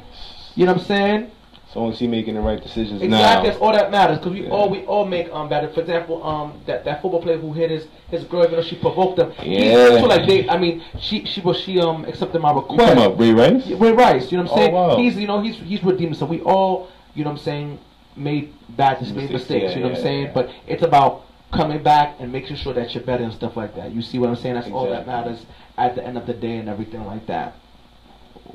[0.56, 1.30] You know what I'm saying?
[1.72, 3.42] so long as he making the right decisions Exactly, now.
[3.42, 4.50] that's all that matters because we Yeah.
[4.50, 5.72] all we all make um better.
[5.72, 8.76] For example, um that, that football player who hit his his girl, you know, she
[8.76, 9.30] provoked him.
[9.40, 9.98] He- Yeah.
[10.00, 12.78] so like they, I mean, she she was she um accepted my You request.
[12.78, 13.66] talking about Ray Rice?
[13.70, 14.74] Ray Rice, you know what I'm saying?
[14.74, 14.88] Oh, saying?
[14.90, 14.96] wow.
[14.98, 16.16] He's you know he's he's redeemed.
[16.16, 17.78] So we all you know what I'm saying
[18.16, 19.62] made bad made Mistakes, mistakes.
[19.62, 20.24] yeah, you know what I'm yeah, saying?
[20.24, 20.32] yeah.
[20.32, 23.92] But it's about coming back and making sure that you're better and stuff like that.
[23.92, 24.54] You see what I'm saying?
[24.54, 25.44] That's all that matters
[25.76, 27.54] at the end of the day and everything like that.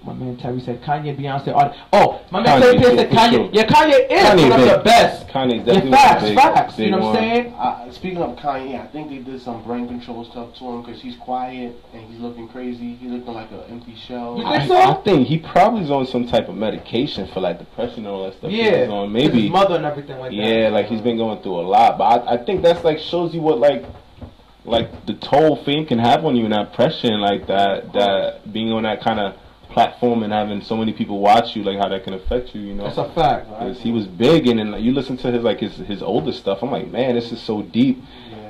[0.03, 1.53] My man Terry said Kanye, Beyonce.
[1.53, 3.31] Are, oh, my man Kanye, Terry said Kanye.
[3.31, 3.49] sure.
[3.51, 4.77] Yeah, Kanye is Kanye one of big.
[4.77, 5.27] the best.
[5.27, 6.75] Kanye's Yeah, definitely facts, big, facts.
[6.75, 7.53] big you know what I'm saying?
[7.53, 11.01] Uh, speaking of Kanye, I think they did some brain control stuff to him because
[11.01, 12.95] he's quiet and he's looking crazy.
[12.95, 14.37] He's looking like an empty shell.
[14.37, 14.75] You think I, so?
[14.75, 18.25] I think he probably is on some type of medication for like depression and all
[18.25, 18.51] that stuff.
[18.51, 19.13] Yeah, he's on.
[19.13, 19.49] His maybe.
[19.49, 20.35] mother and everything like that.
[20.35, 23.33] Yeah, like he's been going through a lot, but I, I think that's like shows
[23.33, 23.83] you what like
[24.63, 28.51] like the toll fame can have on you and that pressure and like that that
[28.51, 29.35] being on that kind of
[29.81, 32.73] platform and having so many people watch you like how that can affect you you
[32.73, 33.47] know That's a fact.
[33.47, 36.31] because he was big and then like, you listen to his like his his older
[36.31, 38.01] stuff i'm like man this is so deep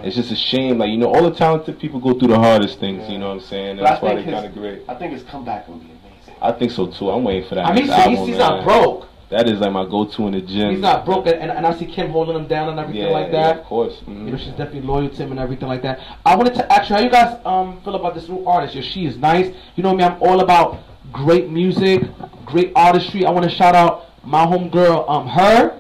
[0.06, 2.80] it's just a shame like you know all the talented people go through the hardest
[2.80, 5.12] things you know what i'm saying and that's why they're kind of great I think
[5.12, 6.36] his comeback will be amazing.
[6.42, 9.10] i think so too i'm waiting for that I mean, he's, album, he's not broke.
[9.30, 11.88] that is like my go-to in the gym He's not broke, and, and I see
[11.88, 13.60] Kim holding him down and everything yeah, like yeah, that.
[13.60, 14.24] of course Mhm.
[14.26, 16.00] You know, she's definitely loyal to him and everything like that.
[16.26, 18.72] I wanted to ask you, how you guys um feel about this new artist?
[18.76, 19.48] Yo, she is nice.
[19.76, 20.70] You know me, I'm all about
[21.18, 22.04] great music,
[22.46, 23.26] great artistry.
[23.26, 25.80] I want to shout out my homegirl, um, her.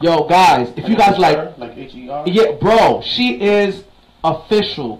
[0.00, 2.24] Yo, guys, if you guys like, like H E R.
[2.26, 3.84] yeah, bro, she is
[4.24, 4.94] official.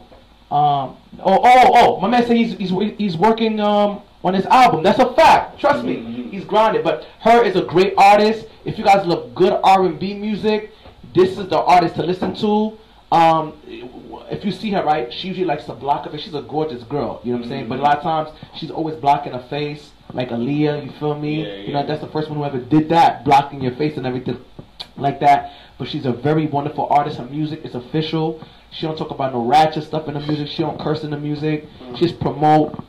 [0.50, 4.82] Um, oh, oh, oh, my man said he's he's he's working um on his album.
[4.84, 5.58] That's a fact.
[5.58, 6.30] Trust me, Mhm.
[6.30, 6.84] he's grinded.
[6.84, 8.46] But her is a great artist.
[8.64, 10.70] If you guys love good R and B music,
[11.14, 12.78] this is the artist to listen to.
[13.12, 13.52] Um,
[14.30, 16.22] if you see her right, she usually likes to block her face.
[16.22, 17.20] She's a gorgeous girl.
[17.22, 17.68] You know what I'm saying?
[17.68, 20.86] But a lot of times she's always blocking her face, like Aaliyah.
[20.86, 21.44] You feel me?
[21.44, 24.06] Yeah, You know that's the first one who ever did that, blocking your face and
[24.06, 24.42] everything
[24.96, 25.52] like that.
[25.78, 27.18] But she's a very wonderful artist.
[27.18, 28.42] Her music is official.
[28.70, 30.48] She don't talk about no ratchet stuff in the music.
[30.48, 31.66] She don't curse in the music.
[31.96, 32.82] She just promote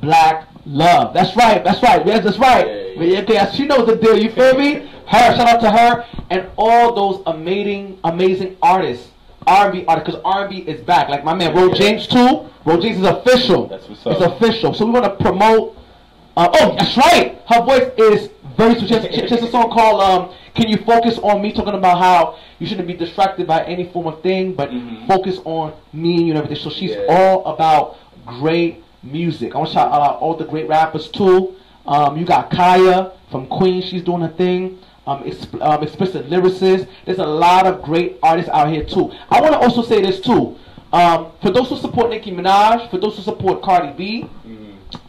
[0.00, 1.12] black love.
[1.12, 1.62] That's right.
[1.62, 2.06] That's right.
[2.06, 2.66] Yes, that's right.
[2.66, 3.20] Yeah, yeah.
[3.20, 4.18] Yeah, yeah, she knows the deal.
[4.18, 4.90] You feel me?
[5.06, 5.36] Her.
[5.36, 9.08] Shout out to her and all those amazing, amazing artists.
[9.48, 11.08] R&B artists, because R&B is back.
[11.08, 11.74] Like my man, Ro Yeah.
[11.74, 12.46] James too.
[12.64, 13.66] Ro James is official.
[13.66, 14.12] That's what's up.
[14.12, 14.74] It's official.
[14.74, 15.76] So we want to promote.
[16.36, 17.40] Uh, oh, that's right.
[17.48, 18.88] Her voice is very sweet.
[18.88, 21.98] She has, she has a song called um, "Can You Focus on Me?" Talking about
[21.98, 25.06] how you shouldn't be distracted by any form of thing, but Mhm.
[25.08, 26.62] focus on me and you and everything.
[26.62, 27.06] So she's Yeah.
[27.08, 27.96] all about
[28.26, 29.54] great music.
[29.54, 31.54] I want to shout out all the great rappers too.
[31.86, 33.80] Um, you got Kaya from Queen.
[33.82, 34.78] She's doing her thing.
[35.08, 36.86] Um, exp- um, explicit lyricist.
[37.06, 39.10] There's a lot of great artists out here too.
[39.30, 40.56] I want to also say this too.
[40.92, 44.30] Um, for those who support Nicki Minaj, for those who support Cardi B,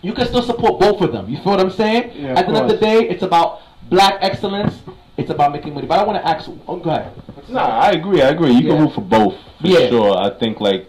[0.02, 1.28] you can still support both of them.
[1.30, 2.14] You feel what I'm saying?
[2.16, 4.74] Yeah, At the end of the day, it's about black excellence.
[5.18, 5.86] It's about making money.
[5.86, 6.50] But I want to ask.
[6.66, 7.12] Oh, go ahead.
[7.50, 8.22] Nah, I agree.
[8.22, 8.52] I agree.
[8.52, 8.76] You Yeah.
[8.76, 9.90] can root for both for Yeah.
[9.90, 10.18] sure.
[10.18, 10.88] I think like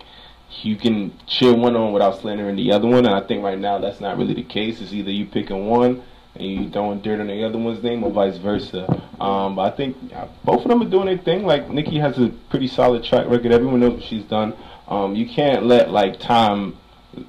[0.62, 3.78] you can cheer one on without slandering the other one, and I think right now
[3.78, 4.80] that's not really the case.
[4.80, 6.02] It's either you picking one
[6.37, 8.87] and you throwing dirt on the other one's name, or vice versa.
[9.20, 11.45] Um, but I think uh, both of them are doing their thing.
[11.45, 13.53] Like Nicki has a pretty solid track record.
[13.53, 14.55] Everyone knows what she's done.
[14.89, 16.76] Um, you can't let like time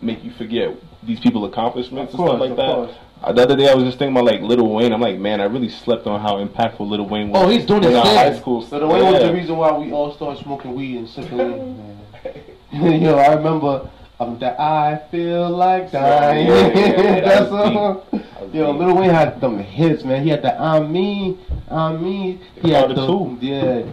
[0.01, 2.75] make you forget these people's accomplishments Of and stuff like of that.
[2.75, 2.95] course.
[3.23, 4.91] Uh, the other day I was just thinking about like Lil Wayne.
[4.93, 7.43] I'm like, man, I really slept on how impactful Lil Wayne was.
[7.43, 8.15] Oh, he's doing in his thing.
[8.15, 8.61] high school.
[8.63, 12.43] So the way was the reason why we all started smoking weed and sipping weed.
[13.01, 13.89] Yo, I remember
[14.19, 16.47] um, that I feel like dying.
[16.47, 17.73] Yeah, yeah, yeah, that that was
[18.11, 18.20] song.
[18.51, 18.61] Deep.
[18.61, 18.87] That was Yo.
[18.87, 20.23] Lil Wayne had them hits, man.
[20.23, 21.39] He had the I mean,
[21.69, 22.41] I mean.
[22.61, 23.37] He had the two.
[23.41, 23.83] yeah,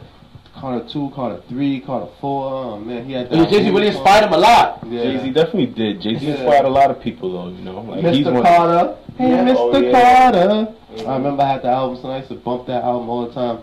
[0.54, 2.52] Carter two, Carter three, Carter four.
[2.52, 4.84] Oh man, he had Jay Z really inspired him a lot.
[4.86, 5.02] Yeah.
[5.04, 6.00] Jay Z definitely did.
[6.00, 6.32] Jay Z Yeah.
[6.34, 7.48] inspired a lot of people, though.
[7.50, 8.42] You know, like he's Mr.
[8.42, 8.96] Carter.
[9.16, 9.54] Hey, oh, Yeah.
[9.54, 9.56] Mr.
[9.58, 9.92] Oh.
[9.92, 10.74] Carter.
[11.08, 13.34] I remember I had the album, so I used to bump that album all the
[13.34, 13.58] time.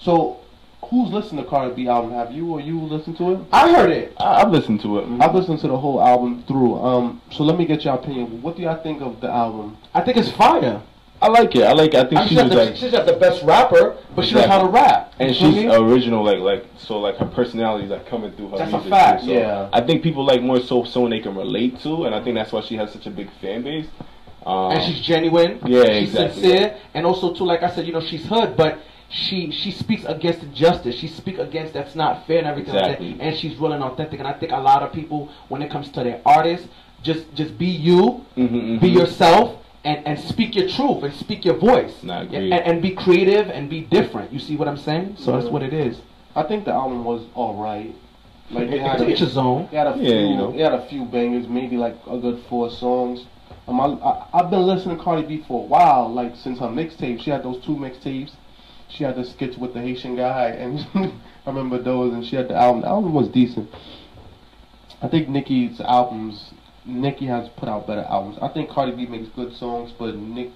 [0.00, 0.38] So,
[0.92, 2.12] who's listened to Cardi B album?
[2.12, 3.40] Have you or you listened to it?
[3.50, 4.14] I heard it.
[4.18, 5.20] I, I've listened to it.
[5.20, 6.74] I've listened to the whole album through.
[6.76, 8.42] Um, so let me get your opinion.
[8.42, 9.78] What do y'all think of the album?
[9.94, 10.82] I think it's fire.
[11.22, 11.62] I like it.
[11.62, 11.94] I like.
[11.94, 14.46] I think I she she's, the, like, she's not the best rapper, but she knows
[14.46, 15.14] how to rap.
[15.18, 15.74] and she's me?
[15.74, 16.24] original.
[16.24, 18.90] Like, like so, like her personality is like coming through her That's a music.
[18.90, 19.28] fact, too.
[19.28, 19.70] So yeah.
[19.72, 22.52] I think people like more so someone they can relate to, and I think that's
[22.52, 23.86] why she has such a big fan base.
[24.44, 25.60] Um, and she's genuine.
[25.64, 26.42] Yeah, she's exactly.
[26.42, 28.80] sincere, and also too, like I said, you know, she's hood, but
[29.12, 30.94] she she speaks against injustice.
[30.96, 33.08] She speaks against that's not fair and everything Exactly.
[33.10, 33.24] like that.
[33.24, 34.18] And she's real and authentic.
[34.18, 36.66] And I think a lot of people, when it comes to their artists,
[37.02, 38.94] just just be you, Mhm, be mhm.
[39.00, 39.58] yourself.
[39.84, 43.68] And, and speak your truth and speak your voice Nah, and, and be creative and
[43.68, 44.32] be different.
[44.32, 45.16] You see what I'm saying?
[45.18, 46.00] So that's what it is.
[46.36, 47.92] I think the album was all right.
[48.52, 49.62] Like it had, To each a, his own.
[49.72, 50.54] it had a few, Yeah, you know.
[50.54, 53.24] it had a few bangers, maybe like a good four songs.
[53.66, 56.68] Um, I, I, I've been listening to Cardi B for a while, like since her
[56.68, 57.20] mixtape.
[57.20, 58.30] She had those two mixtapes.
[58.94, 60.86] She had the skits with the Haitian guy, and
[61.46, 62.12] I remember those.
[62.12, 62.82] And she had the album.
[62.82, 63.70] The album was decent.
[65.00, 66.52] I think Nicki's albums,
[66.84, 68.38] Nicki has put out better albums.
[68.42, 70.50] I think Cardi B makes good songs, but Nick,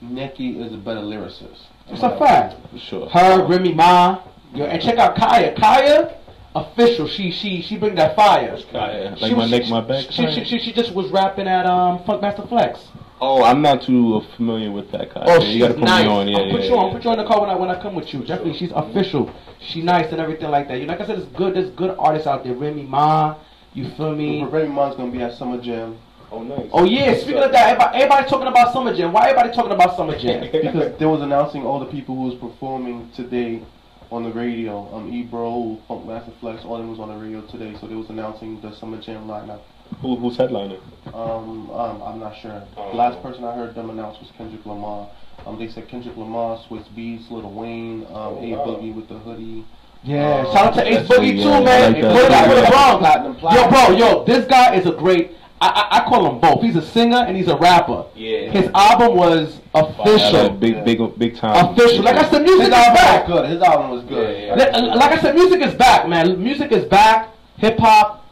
[0.00, 1.66] Nicki is a better lyricist.
[1.88, 2.56] It's a fact.
[2.70, 3.08] for sure.
[3.08, 4.22] Her, Remy Ma,
[4.54, 5.54] yo, and check out Kaya.
[5.56, 6.16] Kaya,
[6.54, 7.06] official.
[7.08, 8.58] She she she bring that fire.
[8.70, 10.06] Kaya, She like my was- neck, my back.
[10.10, 12.80] She, she, she, she just was rapping at um Funkmaster Flex.
[13.20, 15.22] Oh, I'm not too familiar with that guy.
[15.26, 16.04] Oh, Yeah, she's you gotta put nice.
[16.04, 16.28] me on.
[16.28, 16.86] Yeah, I'll put yeah, you on.
[16.86, 16.92] yeah.
[16.94, 18.20] Put you on the call when I when I come with you.
[18.20, 19.30] Definitely, she's official.
[19.60, 20.78] She nice and everything like that.
[20.80, 21.54] You know, like I said, it's good.
[21.54, 22.54] There's good artists out there.
[22.54, 23.36] Remy Ma,
[23.74, 24.44] you feel me?
[24.44, 25.98] Remy Ma's gonna be at Summer Jam
[26.32, 26.68] Oh, nice.
[26.72, 27.14] Oh yeah.
[27.16, 29.12] Speaking of that, everybody, everybody talking about Summer Jam.
[29.12, 30.40] Why everybody talking about Summer Jam?
[30.52, 33.62] because they was announcing all the people who was performing today
[34.12, 34.92] on the radio.
[34.94, 37.76] Um, Ebro, Funkmaster Flex, all them was on the radio today.
[37.80, 39.60] So they was announcing the Summer Jam lineup.
[40.02, 40.80] Who, who's headlining?
[41.14, 42.62] Um, um, I'm not sure.
[42.76, 42.90] Oh.
[42.90, 45.08] The last person I heard them announce was Kendrick Lamar.
[45.46, 48.64] Um, they said Kendrick Lamar, Swizz Beatz, Lil Wayne, um, Oh, A wow.
[48.66, 49.64] Boogie with the hoodie.
[50.02, 50.40] Yeah.
[50.46, 51.60] Um, Shout out to Ace Boogie sweet, too, yeah.
[51.60, 51.94] man.
[51.94, 52.12] I like that.
[52.14, 52.70] Put it out for the Yeah.
[52.70, 52.98] Bronx.
[53.00, 55.32] Platinum, Yo, bro, yo, this guy is a great.
[55.62, 56.62] I, I, I call him both.
[56.62, 58.06] He's a singer and he's a rapper.
[58.14, 58.50] Yeah.
[58.50, 60.48] His album was official.
[60.50, 61.74] big, big, big time.
[61.74, 62.02] Official.
[62.02, 63.26] Like I said, music His is back.
[63.26, 63.50] good.
[63.50, 64.38] His album was good.
[64.38, 64.78] Yeah, yeah.
[64.78, 66.42] Li- Like I said, music is back, man.
[66.42, 67.28] Music is back.
[67.58, 68.24] Hip hop,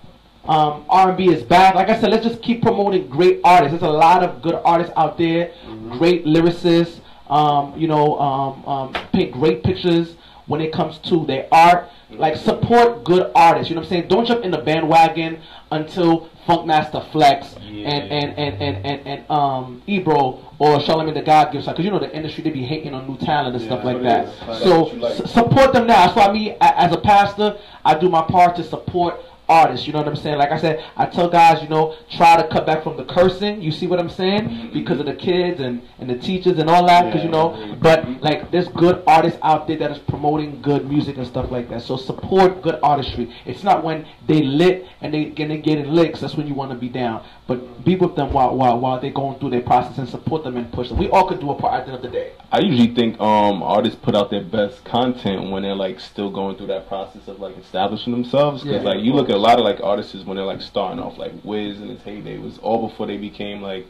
[0.48, 1.74] um, R and B is back.
[1.74, 3.72] Like I said, let's just keep promoting great artists.
[3.78, 5.52] There's a lot of good artists out there,
[5.90, 7.00] great lyricists.
[7.28, 10.14] Um, you know, um, um, paint great pictures
[10.46, 11.90] when it comes to their art.
[12.10, 13.68] Like support good artists.
[13.68, 14.08] You know what I'm saying?
[14.08, 17.86] Don't jump in the bandwagon until Funkmaster Flex Yeah.
[17.90, 21.90] and, and, and, and, and, and um Ebro or Charlamagne the God gives because you
[21.90, 24.58] know the industry they be hating on new talent and Yeah, stuff like that.
[24.62, 25.20] So like.
[25.20, 26.06] s- support them now.
[26.06, 29.86] That's why me, as a pastor, I do my part to support artists.
[29.86, 30.38] You know what I'm saying?
[30.38, 33.60] Like I said, I tell guys, you know, try to cut back from the cursing.
[33.62, 34.70] You see what I'm saying?
[34.72, 37.06] Because of the kids and, and the teachers and all that.
[37.06, 41.16] Because you know, but like there's good artists out there that is promoting good music
[41.16, 41.82] and stuff like that.
[41.82, 43.34] So support good artistry.
[43.46, 46.20] It's not when they lit and they and they getting licks.
[46.20, 47.24] That's when you want to be down.
[47.46, 50.56] But be with them while while while they're going through their process and support them
[50.56, 50.98] and push them.
[50.98, 52.32] We all could do a part at the end of the day.
[52.52, 56.56] I usually think um, artists put out their best content when they're like still going
[56.56, 58.62] through that process of like establishing themselves.
[58.62, 58.90] Because Yeah.
[58.90, 61.32] like you look at a lot of like artists when they're like starting off, like
[61.44, 63.86] Wiz and his heyday was all before they became like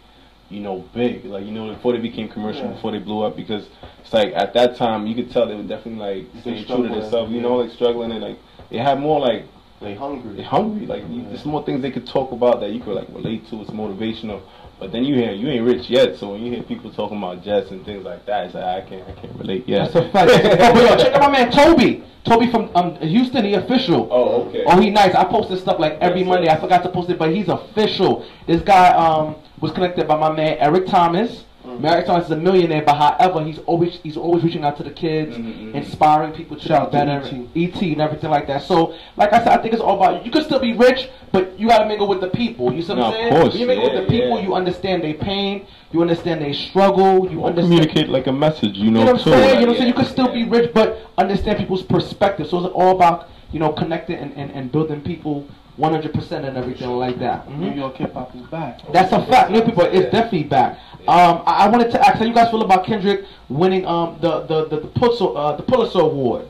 [0.50, 2.72] you know big, like you know before they became commercial, Yeah.
[2.74, 3.34] before they blew up.
[3.36, 3.66] Because
[4.00, 6.88] it's like at that time you could tell they were definitely like They staying true
[6.88, 8.38] to themselves, you know, like struggling and like
[8.70, 9.44] they had more like
[9.80, 10.36] They hungry.
[10.36, 10.86] they're hungry.
[10.86, 13.60] Like you, there's more things they could talk about that you could like relate to.
[13.62, 14.42] It's motivational.
[14.78, 17.42] But then you hear you ain't rich yet, so when you hear people talking about
[17.42, 20.10] jets and things like that, it's like I can't I can't relate Yeah, That's a
[20.10, 20.30] fact.
[20.60, 22.04] oh, but yo, check out my man Toby.
[22.24, 24.06] Toby from um, Houston, he official.
[24.10, 24.62] Oh, okay.
[24.66, 25.14] Oh, he nice.
[25.14, 26.44] I posted stuff like every Yes, Monday.
[26.46, 26.58] yes.
[26.58, 28.24] I forgot to post it, but he's official.
[28.46, 31.44] This guy um was connected by my man Eric Thomas.
[31.78, 32.06] Mm-hmm.
[32.06, 35.36] Thomas is a millionaire, but however, he's always he's always reaching out to the kids,
[35.36, 35.74] Mhm, mhm.
[35.74, 37.74] inspiring people to Shout be out to ET.
[37.74, 38.62] ET and everything like that.
[38.62, 41.58] So, like I said, I think it's all about you can still be rich, but
[41.58, 42.72] you got to mingle with the people.
[42.72, 43.32] You see what No, I'm of saying?
[43.32, 44.44] course, when you mingle yeah, with the people, yeah.
[44.46, 48.76] you understand their pain, you understand their struggle, you Or understand communicate like a message,
[48.76, 49.40] you know, you know what I'm saying?
[49.40, 49.88] like, You know what I'm saying?
[49.88, 52.46] You yeah, could still be rich, but understand people's perspective.
[52.48, 55.46] So it's all about, you know, connecting and, and, and building people
[55.78, 57.48] 100% and everything like that.
[57.50, 57.76] New Mhm.
[57.76, 58.80] York hip hop is back.
[58.92, 59.50] That's a fact.
[59.50, 60.78] New people, it's definitely back.
[61.06, 64.40] Um, I, I wanted to ask how you guys feel about Kendrick winning um the
[64.40, 66.46] the the, the Pulitzer uh, the Pulitzer Award.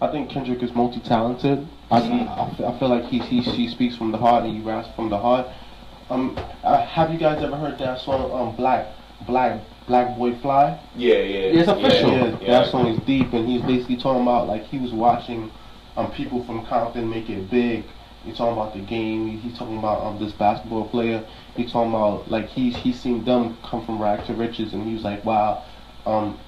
[0.00, 1.66] I think Kendrick is multi-talented.
[1.90, 4.88] I, I, I feel like he, he he speaks from the heart and he raps
[4.96, 5.46] from the heart.
[6.10, 8.30] Um, uh, have you guys ever heard that song?
[8.32, 8.86] Um, Black
[9.26, 10.78] Black Black Boy Fly.
[10.96, 11.60] Yeah, yeah.
[11.60, 12.10] It's official.
[12.12, 15.50] Yeah, Yeah, that song is deep, and he's basically talking about like he was watching
[15.96, 17.84] um people from Compton make it big.
[18.24, 19.38] He's talking about the game.
[19.38, 21.26] He's talking about um this basketball player.
[21.56, 24.94] He's talking about like he's he's seen them come from rags to riches, and he
[24.94, 25.62] was like, wow,
[26.06, 26.38] um,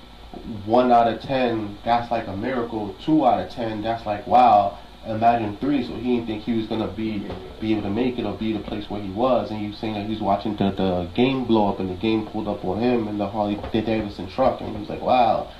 [0.64, 2.94] one out of ten, that's like a miracle.
[3.04, 4.78] Two out of ten, that's like wow.
[5.06, 7.28] Imagine three, so he didn't think he was gonna be
[7.60, 9.50] be able to make it or be the place where he was.
[9.50, 11.94] And he was saying that he was watching the, the game blow up, and the
[11.94, 15.52] game pulled up on him in the Harley Davidson truck, and he was like, wow.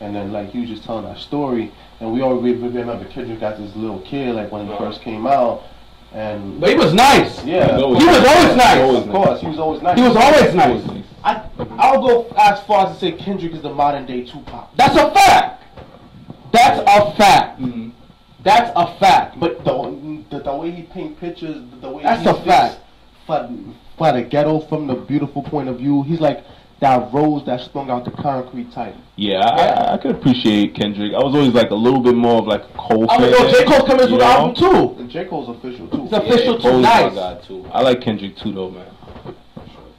[0.00, 1.70] And then like he was just telling that story,
[2.00, 5.26] and we all re- remember Kendrick got this little kid, like when he first came
[5.26, 5.62] out,
[6.12, 7.44] and But he was nice.
[7.44, 9.04] yeah, He was He was always nice.
[9.04, 9.98] of course, he was always nice.
[9.98, 11.02] He was always nice.
[11.24, 11.42] I
[11.78, 14.68] I'll go as far as to say Kendrick is the modern day Tupac.
[14.76, 15.62] That's a fact.
[16.52, 17.60] That's a fact.
[17.60, 17.92] Mhm.
[18.42, 19.40] That's a fact.
[19.40, 22.80] But the, the, the way he paint pictures, the way That's he a speaks fact.
[23.26, 23.48] For,
[23.96, 26.44] for the ghetto from the beautiful point of view, he's like
[26.80, 28.94] that rose that sprung out the concrete type.
[29.16, 31.12] Yeah, I, I, I could appreciate Kendrick.
[31.14, 33.32] I was always like a little bit more of like a Cole I oh, mean,
[33.32, 33.46] fan.
[33.46, 33.64] yo, J.
[33.64, 35.00] Cole's coming with an album too.
[35.00, 36.04] And J Cole's official too.
[36.04, 36.62] It's official too.
[36.62, 37.14] Cole's Nice.
[37.14, 37.66] my too.
[37.72, 38.86] I like Kendrick too though, man.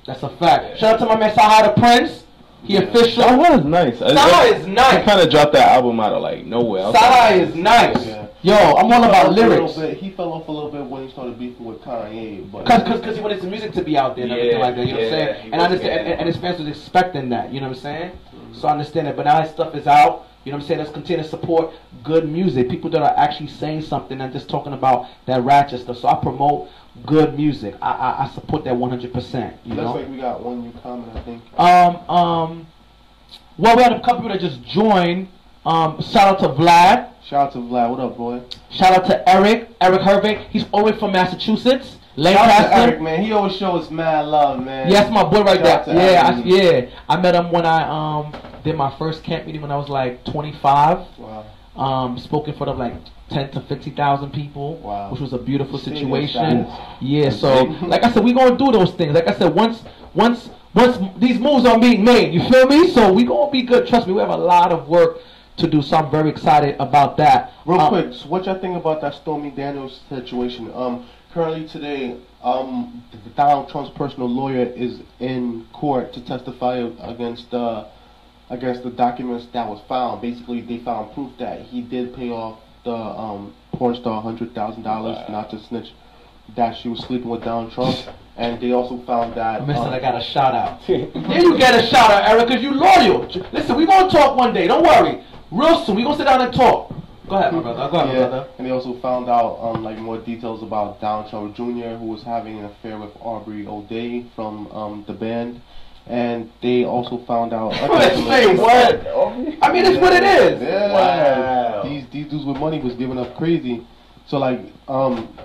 [0.06, 0.78] That's a fact.
[0.78, 2.24] Shout out to my man Sahara Prince.
[2.64, 2.82] He Yeah.
[2.82, 3.24] official.
[3.24, 4.02] That was nice.
[4.02, 4.98] I- Saha I- is nice.
[4.98, 6.84] He kind of dropped that album out of like nowhere.
[6.84, 8.06] I was Saha like, is nice.
[8.06, 8.25] Yeah.
[8.46, 9.74] Yo, I'm all about off a little lyrics.
[9.76, 12.84] bit- He fell off a little bit when he started beefing with Kanye, but Cause,
[12.84, 14.86] cause, cause he wanted his music to be out there and everything like that.
[14.86, 15.54] You know what I'm saying?
[15.54, 17.52] And I understand, and, and his fans was expecting that.
[17.52, 18.12] You know what I'm saying?
[18.54, 19.16] So I understand it.
[19.16, 20.28] But now his stuff is out.
[20.44, 20.80] You know what I'm saying?
[20.80, 21.74] Let's continue to support
[22.04, 25.98] good music, people that are actually saying something and just talking about that ratchet stuff.
[25.98, 26.70] So I promote
[27.04, 27.74] good music.
[27.82, 29.12] I I, I support that 100.
[29.12, 29.94] percent You Looks know.
[29.96, 31.42] like we got one new comment, I think.
[31.60, 32.68] Um, um,
[33.58, 35.30] well, we had a couple people that just joined.
[35.66, 37.10] Um, shout out to Vlad.
[37.28, 37.90] Shout out to Vlad.
[37.90, 38.44] What up, boy?
[38.70, 40.46] Shout out to Eric, Eric Hervey.
[40.52, 43.24] He's always from Massachusetts, Shout out to Eric, man.
[43.24, 44.90] He always shows mad love, man.
[44.90, 45.96] Yeah, that's my boy right Shout there.
[45.96, 46.90] Yeah, I, yeah.
[47.10, 50.24] I met him when I um did my first camp meeting when I was like
[50.26, 51.00] 25.
[51.18, 51.46] Wow.
[51.76, 52.94] Um, spoke in front of like
[53.32, 55.12] 10 to 50,000 people, Wow.
[55.12, 56.68] which was a beautiful situation.
[57.02, 59.14] Yeah, so like I said, we gonna do those things.
[59.14, 62.88] Like I said, once once once these moves are being made, you feel me?
[62.92, 63.88] So we gonna be good.
[63.88, 65.20] Trust me, we have a lot of work
[65.58, 65.82] to do.
[65.82, 67.52] So I'm very excited about that.
[67.66, 70.72] Real Um, quick, so what y'all think about that Stormy Daniels situation?
[70.76, 73.04] Um, currently today, um,
[73.36, 77.86] Donald Trump's personal lawyer is in court to testify against uh,
[78.50, 80.22] against the documents that was found.
[80.22, 84.84] Basically, they found proof that he did pay off the um, porn star hundred thousand
[84.84, 85.94] dollars not to snitch
[86.56, 87.98] that she was sleeping with Donald Trump,
[88.38, 89.62] and they also found that.
[89.62, 89.92] I missed um.
[89.92, 90.80] I got a shout out.
[90.86, 90.98] There
[91.42, 93.26] you get a shout out, Eric, because you loyal.
[93.52, 94.68] Listen, we gonna talk one day.
[94.68, 95.24] Don't worry.
[95.52, 96.94] Real soon, we gonna sit down and talk.
[97.28, 97.90] Go ahead, my brother.
[97.90, 98.50] Go ahead, my brother.
[98.58, 102.24] and they also found out um, like more details about Donald Trump Jr., who was
[102.24, 105.62] having an affair with Aubrey O'Day from um, the band,
[106.08, 107.72] and they also found out.
[107.92, 109.08] Let's say what?
[109.62, 110.62] I mean, it's what it is.
[110.62, 110.92] Yeah.
[110.92, 111.84] Wow.
[111.84, 113.86] These these dudes with money was giving up crazy.
[114.28, 115.36] So like um,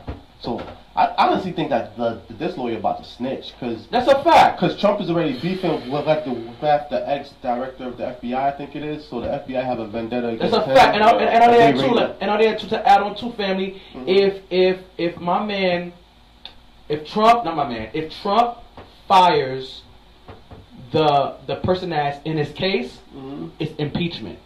[0.41, 0.61] so
[0.97, 3.87] I honestly think that the, this lawyer about to snitch because.
[3.89, 4.61] That's a fact.
[4.61, 8.35] Because Trump is already beefing with like the with the ex director of the FBI,
[8.35, 9.07] I think it is.
[9.07, 10.77] So the FBI have a vendetta against him That's a him.
[10.77, 13.01] fact, and I, and, and I They there too, and I there too to add
[13.03, 13.81] on to family.
[13.95, 14.05] Mhm.
[14.09, 15.93] If if if my man,
[16.89, 18.59] if Trump, not my man, if Trump
[19.07, 19.83] fires
[20.91, 23.51] the the person that's in his case, Mhm.
[23.61, 24.41] it's impeachment.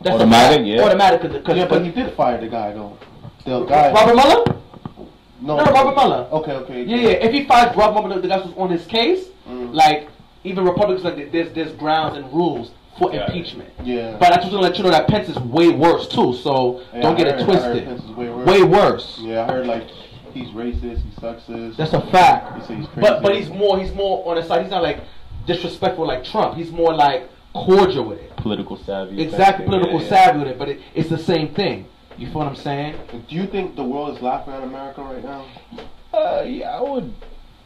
[0.00, 0.66] That's a Automatic, fact.
[0.68, 0.82] yeah.
[0.84, 2.98] Automatic, because Yeah, but he did fire the guy though.
[3.44, 3.92] The guy.
[3.92, 4.44] Robert Mueller.
[5.40, 6.28] No, No, no Robert Mueller.
[6.32, 6.82] Okay, okay.
[6.84, 7.08] Yeah, yeah.
[7.10, 9.72] If he finds Robert Mueller, the guy who's on his case, Mm.
[9.74, 10.08] like
[10.44, 13.26] even Republicans, like there's there's grounds and rules for Yeah.
[13.26, 13.70] impeachment.
[13.84, 14.16] Yeah.
[14.18, 16.32] But I just want to let you know that Pence is way worse too.
[16.34, 17.84] So Yeah, don't I get heard- it I heard twisted.
[17.86, 18.46] Pence is way worse.
[18.46, 19.18] Way worse.
[19.22, 19.84] Yeah, I heard like
[20.34, 21.76] he's racist, he's sexist.
[21.76, 22.58] That's a fact.
[22.60, 23.00] He said he's crazy.
[23.08, 24.62] But but he's more he's more on the side.
[24.62, 25.00] He's not like
[25.46, 26.56] disrespectful like Trump.
[26.56, 28.36] He's more like cordial with it.
[28.36, 29.22] Political savvy.
[29.22, 30.08] Exactly, political yeah, yeah.
[30.08, 30.58] savvy with it.
[30.58, 31.86] But it, it's the same thing.
[32.18, 32.96] You feel what I'm saying?
[33.28, 35.46] Do you think the world is laughing at America right now?
[36.12, 37.14] Uh, yeah, I would.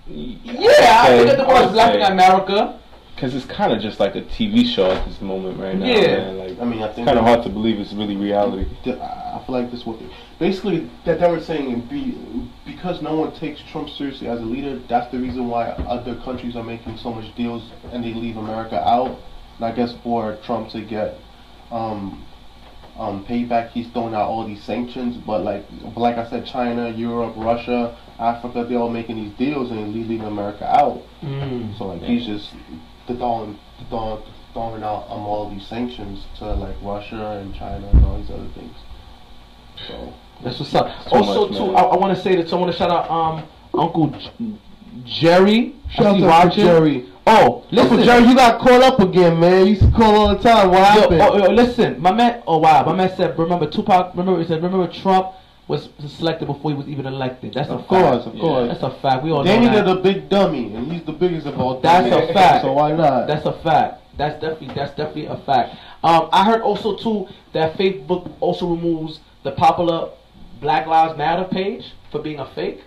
[0.07, 2.79] Yeah, I think that the is laughing at America.
[3.15, 5.87] Because it's kind of just like a TV show at this moment right now.
[5.87, 6.17] Yeah.
[6.17, 6.39] Man.
[6.39, 8.69] Like, I mean, I it's think kind of hard to believe it's really reality.
[8.87, 10.01] I I feel like this was
[10.39, 12.19] basically that they were saying be,
[12.67, 14.79] because no one takes Trump seriously as a leader.
[14.89, 18.77] That's the reason why other countries are making so much deals and they leave America
[18.87, 19.19] out.
[19.57, 21.19] And I guess for Trump to get
[21.71, 22.25] um,
[23.03, 25.17] um, payback, he's throwing out all these sanctions.
[25.17, 29.71] But like, but like I said, China, Europe, Russia, Africa, they're all making these deals
[29.71, 31.03] and they're leaving America out.
[31.23, 31.77] Mm.
[31.77, 32.55] So like he's just
[33.07, 34.23] throwing, throwing,
[34.53, 38.49] throwing out um, all these sanctions to like Russia and China and all these other
[38.55, 38.77] things.
[39.89, 40.87] So That's what's up.
[41.05, 41.75] Too also, much, too.
[41.75, 42.53] I, I want to say that.
[42.53, 44.59] I want to shout out um Uncle J-
[45.05, 45.75] Jerry.
[45.91, 47.12] Shout out to Jerry.
[47.27, 49.67] Oh, listen, Uncle Jerry, you got caught up again, man.
[49.67, 50.71] You used to call all the time.
[50.71, 51.21] What Yo, happened?
[51.23, 52.43] oh, yo, listen, my man.
[52.47, 53.39] Oh wow, my man said.
[53.39, 54.15] Remember Tupac.
[54.17, 54.63] Remember he said.
[54.63, 55.33] Remember Trump
[55.69, 57.55] was selected before he was even elected.
[57.55, 57.89] That's a of fact.
[57.89, 58.41] course, of Yeah.
[58.41, 58.69] course.
[58.69, 59.23] That's a fact.
[59.23, 59.89] We all They know that.
[59.89, 61.79] a big dummy, and he's the biggest of all.
[61.81, 62.31] That's dummies.
[62.31, 62.63] a fact.
[62.65, 63.29] So why not?
[63.29, 64.01] That's a fact.
[64.17, 65.77] That's definitely that's definitely a fact.
[66.03, 70.09] Um, I heard also too that Facebook also removes the popular
[70.61, 72.83] Black Lives Matter page for being a fake.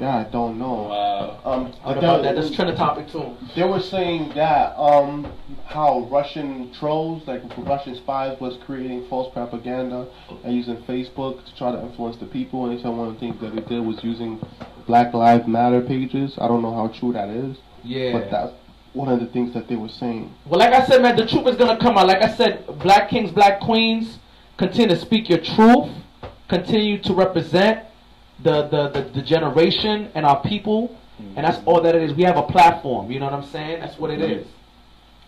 [0.00, 0.88] Yeah, I don't know.
[0.90, 1.40] Wow.
[1.44, 2.36] Um, What but about they- that?
[2.36, 3.36] That's trending topic too.
[3.54, 5.32] They were saying that um,
[5.64, 10.06] how Russian trolls, like Russian spies, was creating false propaganda
[10.44, 12.66] and using Facebook to try to influence the people.
[12.66, 14.40] And they said one of the things that they did was using
[14.86, 16.36] Black Lives Matter pages.
[16.38, 18.12] I don't know how true that is, Yeah.
[18.12, 18.52] but that's
[18.92, 20.32] one of the things that they were saying.
[20.46, 22.06] Well, like I said, man, the truth is gonna come out.
[22.06, 24.18] Like I said, black kings, black queens,
[24.56, 25.88] continue to speak your truth,
[26.48, 27.80] continue to represent
[28.42, 32.14] the the, the, the generation and our people, and that's all that it is.
[32.14, 33.10] We have a platform.
[33.10, 33.80] You know what I'm saying?
[33.80, 34.46] That's what it is.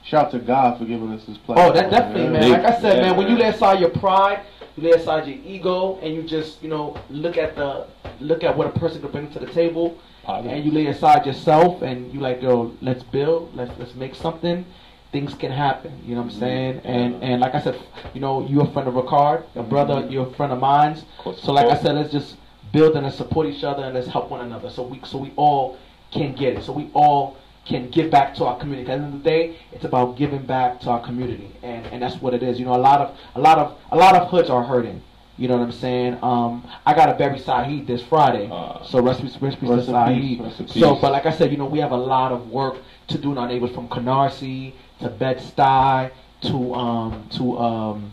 [0.05, 1.71] Shout out to God for giving us this platform.
[1.71, 2.51] Oh, that definitely, man.
[2.51, 4.41] Like I said, Yeah, man, when you lay aside your pride,
[4.77, 7.87] you lay aside your ego, and you just, you know, look at the
[8.21, 10.53] look at what a person can bring to the table, Positive.
[10.53, 14.65] and you lay aside yourself, and you like, yo, let's build, let's let's make something.
[15.11, 16.01] Things can happen.
[16.05, 16.41] You know what I'm mm-hmm.
[16.41, 16.81] saying?
[16.85, 17.79] And and like I said,
[18.15, 20.13] you know, you're a friend of Rickard, a brother, mm-hmm.
[20.13, 20.97] you're a friend of mine.
[21.43, 22.37] So like I said, let's just
[22.73, 24.71] build and let's support each other and let's help one another.
[24.71, 25.79] So we so we all
[26.11, 26.63] can get it.
[26.65, 28.91] So we all can give back to our community.
[28.91, 32.03] At the end of the day, it's about giving back to our community, and and
[32.03, 32.59] that's what it is.
[32.59, 35.03] You know, a lot of a lot of a lot of hoods are hurting.
[35.37, 36.19] You know what I'm saying?
[36.21, 40.05] Um, I got a bury Saeed this Friday, Uh, so rest, rest, rest, rest to
[40.09, 42.79] peace, in So, but like I said, you know, we have a lot of work
[43.07, 46.11] to do in our neighbors from Canarsie to Bed Stuy
[46.41, 48.13] to um to um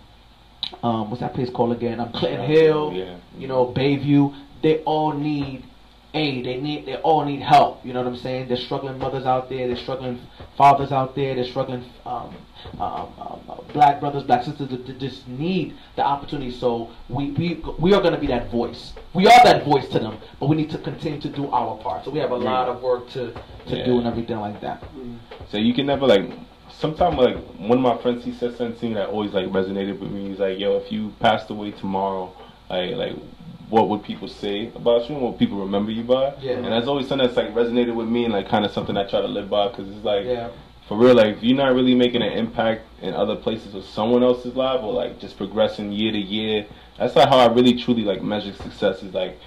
[0.84, 2.00] um what's that place called again?
[2.00, 2.94] Um, Clinton Hill.
[2.94, 3.18] Yeah.
[3.40, 4.36] You know, Bayview.
[4.66, 5.64] They all need
[6.16, 6.44] aid.
[6.48, 6.88] They need.
[6.88, 7.86] They all need help.
[7.86, 8.48] You know what I'm saying?
[8.48, 9.68] There's struggling mothers out there.
[9.68, 10.20] There's struggling
[10.58, 11.36] fathers out there.
[11.36, 12.36] There's struggling um,
[12.80, 16.50] um, um, uh, black brothers, black sisters that, just need the opportunity.
[16.50, 18.94] So we we we are going to be that voice.
[19.14, 22.04] We are that voice to them, but we need to continue to do our part.
[22.04, 24.84] So we have a lot of work to to do and everything like that.
[25.52, 26.28] So you can never like.
[26.72, 30.30] Sometimes like one of my friends, he said something that always like resonated with me.
[30.30, 32.34] He's like, "Yo, if you passed away tomorrow,
[32.68, 33.16] like like."
[33.70, 36.34] What would people say about you and what people remember you by?
[36.40, 36.54] Yeah.
[36.54, 39.06] And that's always something that's like resonated with me and like kind of something I
[39.08, 40.50] try to live by because it's like Yeah.
[40.88, 44.24] for real, like if you're not really making an impact in other places with someone
[44.24, 46.66] else's life or like just progressing year to year,
[47.00, 49.40] that's like how I really truly like measure success is like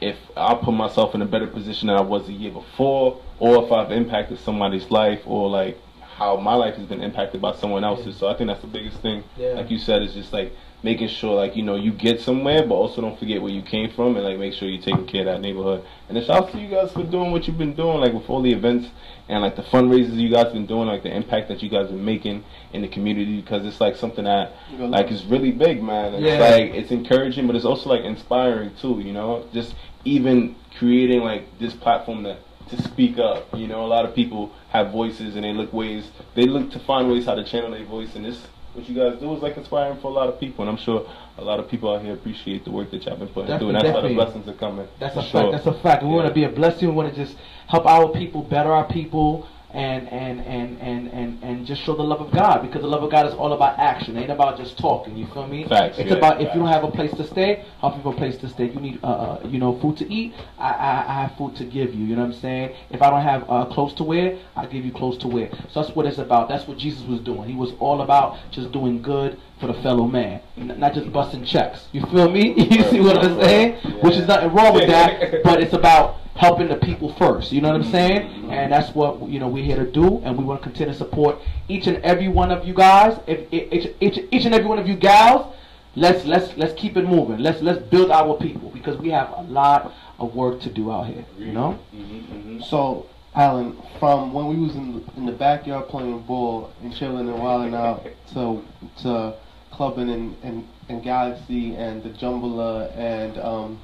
[0.00, 3.64] if I put myself in a better position than I was the year before, or
[3.64, 5.78] if I've impacted somebody's life, or like
[6.16, 8.16] how my life has been impacted by someone else's.
[8.16, 9.22] So I think that's the biggest thing.
[9.36, 9.52] Yeah.
[9.52, 12.74] Like you said, it's just like making sure like you know you get somewhere, but
[12.74, 15.26] also don't forget where you came from, and like make sure you're taking care of
[15.26, 15.84] that neighborhood.
[16.08, 18.28] And then shout out to you guys for doing what you've been doing, like with
[18.30, 18.88] all the events
[19.28, 22.04] and like the fundraisers you guys been doing, like the impact that you guys been
[22.04, 26.14] making in the community, because it's like something that like is really big, man.
[26.14, 26.38] It's Yeah.
[26.38, 29.00] like it's encouraging, but it's also like inspiring too.
[29.00, 29.74] You know, just
[30.04, 32.38] even creating like this platform that
[32.70, 33.46] to speak up.
[33.56, 36.78] You know, a lot of people have voices and they look ways, they look to
[36.78, 38.40] find ways how to channel their voice, and this
[38.80, 41.06] what you guys do is like inspiring for a lot of people, and I'm sure
[41.38, 43.76] a lot of people out here appreciate the work that y'all been putting through, and
[43.76, 44.88] that's Definitely, why the blessings are coming.
[44.98, 45.52] That's a sure.
[45.52, 45.64] fact.
[45.64, 46.02] That's a fact.
[46.02, 46.88] We want to be a blessing.
[46.88, 47.36] We want to just
[47.68, 52.02] help our people, better our people, and and and and and and just show the
[52.02, 52.62] love of God.
[52.62, 54.16] Because the love of God is all about action.
[54.16, 55.16] It ain't about just talking.
[55.16, 55.66] You feel me?
[55.68, 58.16] Facts, It's yeah, about if you don't have a place to stay, help people a
[58.16, 58.70] place to stay.
[58.70, 60.34] You need uh, uh you know food to eat.
[60.58, 62.04] I, I I have food to give you.
[62.04, 62.74] You know what I'm saying?
[62.90, 65.50] If I don't have uh, clothes to wear, I give you clothes to wear.
[65.70, 66.48] So that's what it's about.
[66.48, 67.48] That's what Jesus was doing.
[67.48, 71.44] He was all about just doing good for the fellow man, N- not just busting
[71.44, 71.86] checks.
[71.92, 72.54] You feel me?
[72.70, 73.74] You see what I'm saying?
[74.00, 77.52] Which is nothing wrong with that, but it's about helping the people first.
[77.52, 78.50] You know what I'm saying?
[78.50, 80.98] And that's what you know we're here to do, and we want to continue to
[80.98, 83.18] support each and every one of you guys.
[83.26, 85.54] If each, each, each and every one of you gals,
[85.96, 87.38] let's let's let's keep it moving.
[87.38, 91.06] Let's let's build our people because we have a lot of work to do out
[91.06, 91.24] here.
[91.38, 91.78] You know?
[91.94, 92.64] Mhm, mhm.
[92.64, 97.38] So, Allen, from when we was in in the backyard playing ball and chilling and
[97.42, 98.62] wilding out to
[99.02, 99.34] to
[99.70, 103.80] clubbing and, in, in Galaxy and the Jumbler and um,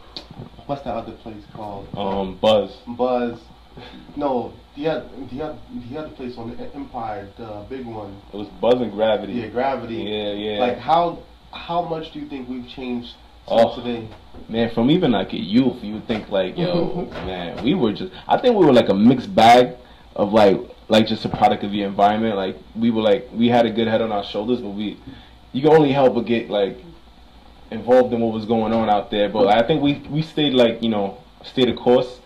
[0.66, 1.88] what's that other place called?
[1.96, 2.76] Um, Buzz.
[2.86, 3.38] Buzz.
[4.16, 5.58] No, the other, the other,
[5.90, 8.20] the other place on the Empire, the big one.
[8.32, 9.34] It was Buzz and Gravity.
[9.34, 9.96] Yeah, Gravity.
[9.96, 10.58] Yeah, yeah.
[10.60, 13.14] Like how how much do you think we've changed
[13.48, 13.76] Oh.
[13.80, 14.08] today?
[14.48, 18.12] Man, from even like a youth, you would think like, yo, man, we were just.
[18.26, 19.76] I think we were like a mixed bag
[20.16, 22.34] of like, like just a product of the environment.
[22.36, 24.98] Like we were like, we had a good head on our shoulders, but we,
[25.52, 26.76] you can only help but get like
[27.70, 29.28] involved in what was going on out there.
[29.28, 32.20] But I think we we stayed like you know stayed the course.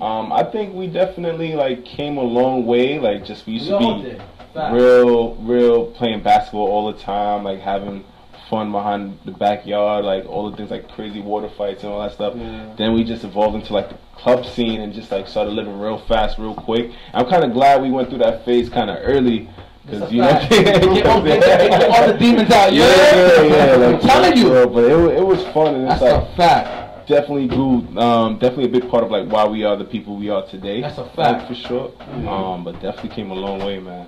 [0.00, 2.98] Um, I think we definitely like came a long way.
[2.98, 4.18] Like just we used to be
[4.54, 8.04] real, real playing basketball all the time, like having
[8.48, 12.12] fun behind the backyard, like all the things like crazy water fights and all that
[12.12, 12.34] stuff.
[12.36, 12.74] Yeah.
[12.76, 15.98] Then we just evolved into like the club scene and just like started living real
[15.98, 16.92] fast, real quick.
[17.12, 19.48] I'm kind of glad we went through that phase kind of early.
[19.86, 20.46] That's Cause you know.
[20.94, 22.72] Get all- get- get all the demons out.
[22.72, 23.76] Yeah, Yeah, yeah, yeah.
[23.76, 24.48] Like, I'm telling you.
[24.48, 27.08] bro, but it, it was fun and it's That's like a fact.
[27.08, 27.86] definitely grew.
[27.98, 30.80] Um, definitely a big part of like why we are the people we are today.
[30.80, 31.48] That's a Like, fact.
[31.48, 31.92] for sure.
[32.28, 34.06] Um, but definitely came a long way, man.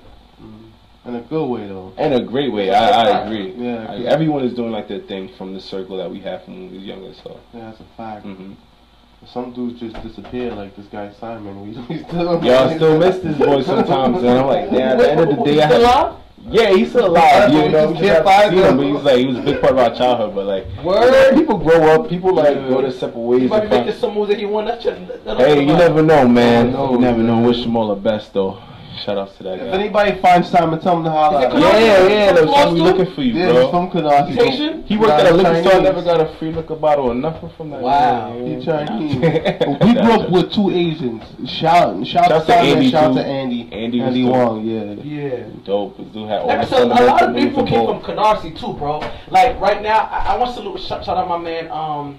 [1.07, 1.95] In a good way though.
[1.97, 3.53] In a great way, I, I agree.
[3.57, 6.55] Yeah, Like, everyone is doing like their thing from the circle that we had from
[6.55, 7.14] when we was younger.
[7.14, 8.24] So, Yeah, that's a fact.
[8.24, 8.53] hmm
[9.26, 11.60] Some dudes just disappear, like this guy Simon.
[11.88, 14.92] We, we still, y'all still miss this boy sometimes, and I'm like, damn.
[14.92, 16.16] At the end of the day, I Still had, alive?
[16.50, 17.50] yeah, he's still alive.
[17.50, 18.76] We You know, just we can't just haven't find seen him, him.
[18.76, 20.34] but he's like, he was a big part of our childhood.
[20.34, 21.34] But like, Word.
[21.34, 22.68] people grow up, people like Yeah.
[22.68, 23.50] go their separate He ways.
[23.50, 24.64] might be making some moves that he won.
[24.64, 24.96] That shit.
[25.36, 26.72] Hey, you never know, man.
[26.72, 27.36] No, you never know.
[27.36, 27.44] man.
[27.44, 28.62] Wish him all the best, though.
[29.05, 31.38] Shout outs to that If anybody finds Simon, tell him to holler.
[31.49, 32.34] Is it at Yeah, yeah, yeah.
[32.34, 33.70] From That's we looking for you, Yeah, bro.
[33.70, 34.86] from Canarsie.
[34.86, 35.80] He worked at a liquor store.
[35.82, 37.80] Never got a free liquor bottle or nothing from that.
[37.80, 38.34] Wow.
[38.34, 38.61] man.
[38.61, 39.14] He Chinese.
[39.84, 41.22] we grew up with two Asians.
[41.51, 43.18] Shout, shout, Shout to to Simon, Andy, shout too.
[43.20, 43.68] to Andy.
[43.72, 44.24] Andy Andy.
[44.24, 44.92] Wong, yeah.
[45.03, 45.44] Yeah.
[45.64, 45.96] Dope.
[45.99, 48.03] This dude had all Like I the said, a lot of people came from ball.
[48.03, 48.99] Canarsie too, bro.
[49.28, 52.18] Like right now, I, I want to salute shout, shout out my man um,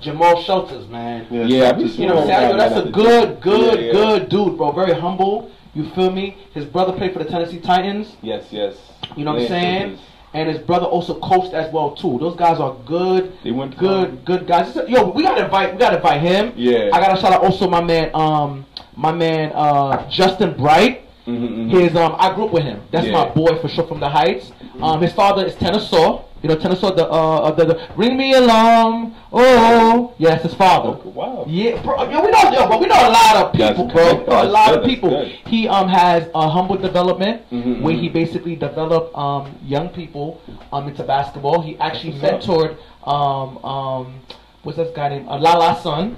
[0.00, 1.26] Jamal Shelters, man.
[1.30, 2.56] Yeah, I be You know what I'm saying?
[2.56, 3.92] That's a good, good, Yeah, yeah.
[3.92, 4.72] good dude, bro.
[4.72, 5.50] Very humble.
[5.74, 6.36] You feel me?
[6.54, 8.16] His brother played for the Tennessee Titans.
[8.22, 8.74] Yes, yes.
[9.16, 9.80] You know what I'm saying?
[9.80, 10.00] Jenkins.
[10.34, 12.16] And his brother also coached as well too.
[12.18, 14.74] Those guys are good, They went good, good guys.
[14.88, 16.52] Yo, we gotta invite, we gotta invite him.
[16.56, 16.88] Yeah.
[16.92, 18.64] I gotta shout out also my man, um,
[18.96, 21.02] my man, uh, Justin Bright.
[21.26, 21.70] Mhm, mhm.
[21.70, 22.80] His um, I grew up with him.
[22.90, 23.12] That's Yeah.
[23.12, 24.52] my boy for sure from the Heights.
[24.80, 26.22] Um, his father is Tenesaw.
[26.42, 29.14] You know Tenesaw, the uh, the, the ring me along.
[29.32, 30.98] Oh, yes, his father.
[31.04, 31.44] Oh, wow.
[31.48, 32.02] Yeah, bro.
[32.10, 34.04] Yo, we know, yo, but we know a lot of people, That's bro.
[34.16, 34.18] good.
[34.26, 35.24] We know a lot good, of people.
[35.46, 40.40] He um has a humble development Mhm, where he basically developed um young people
[40.72, 41.62] um into basketball.
[41.62, 42.76] He actually mentored
[43.06, 44.20] um um
[44.64, 46.16] what's this guy named uh, Lala Son.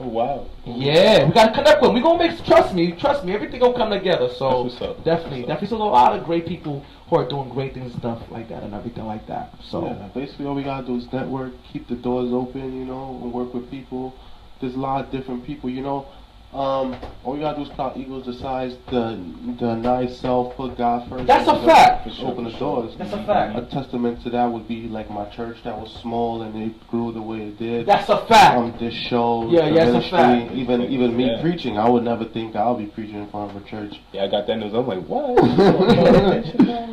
[0.00, 0.46] Oh, wow.
[0.66, 1.94] Yeah, we gotta connect with him.
[1.94, 4.28] We gonna make trust me, trust me, everything gonna come together.
[4.28, 5.04] So That's what's up.
[5.04, 8.22] definitely, definitely, so a lot of great people who are doing great things and stuff
[8.30, 9.52] like that and everything like that.
[9.70, 13.20] So Yeah, basically all we gotta do is network, keep the doors open, you know,
[13.22, 14.18] and work with people.
[14.60, 16.08] There's a lot of different people, you know.
[16.54, 16.94] Um,
[17.24, 19.18] all we gotta do is stop Eagles decides the
[19.58, 21.26] the nice self, put God first.
[21.26, 22.04] That's a and fact.
[22.04, 22.82] For sure, Open the for sure.
[22.82, 22.94] doors.
[22.96, 23.58] That's a fact.
[23.58, 27.10] A testament to that would be like my church that was small and it grew
[27.12, 27.86] the way it did.
[27.86, 28.56] that's a fact.
[28.58, 30.52] um, this show, Yeah, the yeah, it's a fact.
[30.52, 31.40] even even me Yeah.
[31.42, 33.94] preaching, I would never think I'll be preaching in front of a church.
[34.12, 34.74] Yeah, I got that news.
[34.74, 35.36] I was like, what?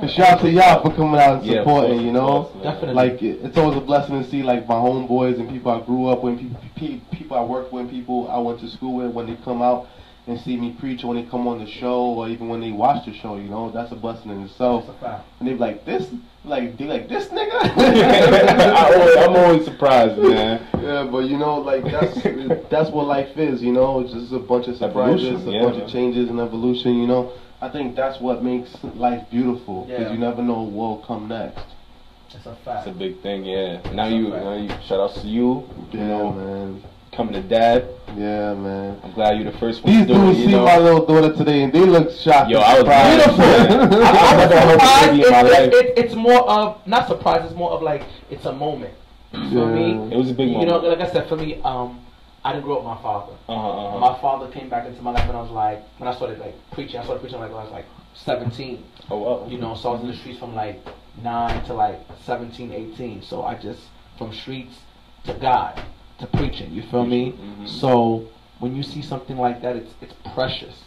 [0.02, 2.44] And shout out to y'all for coming out and Yeah, supporting, course, you know.
[2.46, 2.64] course.
[2.64, 2.94] Definitely.
[2.96, 6.08] Like it- it's always a blessing to see like my homeboys and people I grew
[6.08, 6.60] up with, people,
[7.12, 9.88] people I work with, people I went to school with when they come out
[10.28, 12.72] and see me preach, or when they come on the show, or even when they
[12.72, 13.36] watch the show.
[13.38, 14.86] You know, that's a blessing in itself.
[15.40, 16.08] And they be like this,
[16.46, 17.60] like they like this nigga.
[19.18, 20.68] I'm always surprised, man.
[20.82, 22.22] Yeah, but you know, like that's
[22.70, 23.62] that's what life is.
[23.62, 25.86] You know, it's just a bunch of surprises, Evolution, a yeah, bunch man.
[25.86, 26.96] of changes and evolution.
[26.96, 30.14] You know, I think that's what makes life beautiful because Yeah.
[30.14, 31.64] you never know what will come next.
[32.44, 33.82] That's a It's a big thing, yeah.
[33.94, 36.84] Now you, now you, shout out to you, you Yeah, know, man.
[37.12, 37.88] coming to dad.
[38.18, 39.00] Yeah, man.
[39.04, 40.66] I'm glad you're the first one These to do it, dudes you see know.
[40.66, 42.50] my little daughter today and they look shocked.
[42.50, 43.38] Yo, and I was surprised.
[43.38, 44.04] beautiful.
[44.04, 45.12] I, I was Never heard of surprised.
[45.12, 45.74] baby in my It, life.
[45.74, 47.42] it, it, it's more of not surprise.
[47.46, 48.94] It's more of like it's a moment.
[49.34, 49.76] You feel Yeah.
[49.76, 50.14] me?
[50.14, 50.70] It was a big You moment.
[50.72, 52.00] You know, like I said, for me, um,
[52.44, 53.34] I didn't grow up with my father.
[53.48, 54.00] Uh-huh, uh-huh.
[54.00, 56.56] My father came back into my life when I was like when I started like
[56.72, 56.98] preaching.
[57.00, 58.84] I started preaching like when I was like 17.
[59.10, 59.48] oh, wow.
[59.48, 60.80] You know, so I was in the streets from like
[61.24, 63.22] nine to like 17, 18.
[63.22, 63.82] So I just
[64.18, 64.76] from streets
[65.26, 65.82] to God
[66.20, 66.72] to preaching.
[66.72, 67.32] You feel me?
[67.34, 67.68] Mhm.
[67.68, 68.28] So
[68.60, 70.84] when you see something like that, it's it's precious.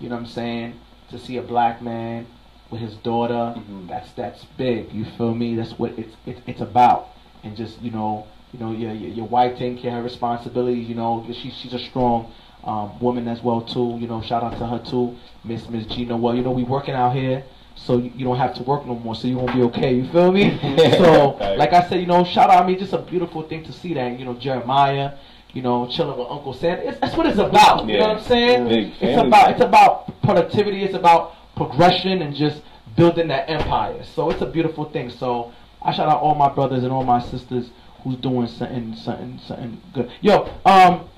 [0.00, 0.74] You know what I'm saying?
[1.10, 2.26] To see a black man
[2.70, 3.88] with his daughter, Mhm.
[3.88, 4.92] that's that's big.
[4.92, 5.54] You feel me?
[5.56, 7.08] That's what it's it's it's about.
[7.42, 10.88] And just you know, you know, your your, your wife taking care of her responsibilities.
[10.88, 12.32] You know, she she's a strong
[12.64, 13.96] um, woman as well too.
[14.00, 16.16] You know, shout out to her too, Miss Miss Gina.
[16.16, 17.44] Well, you know, we working out here.
[17.76, 19.94] So you, you don't have to work no more, so you won't be okay.
[19.94, 20.58] You feel me?
[20.98, 22.64] so, like I said, you know, shout out.
[22.64, 24.18] I mean, just a beautiful thing to see that.
[24.18, 25.12] You know, Jeremiah,
[25.52, 26.78] you know, chilling with Uncle Sam.
[26.78, 27.86] It's, that's what it's about.
[27.86, 28.68] You know what I'm saying?
[28.68, 30.82] Big It's about it's about productivity.
[30.82, 32.62] It's about progression and just
[32.96, 34.02] building that empire.
[34.04, 35.08] So it's a beautiful thing.
[35.08, 37.70] So I shout out all my brothers and all my sisters
[38.02, 40.10] who's doing something something something good.
[40.20, 41.08] Yo, um,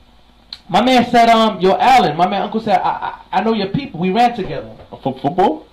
[0.70, 3.68] my man said, um, yo, Allen, my man Uncle said, I I, I know your
[3.68, 4.00] people.
[4.00, 4.74] We ran together.
[5.02, 5.66] For football?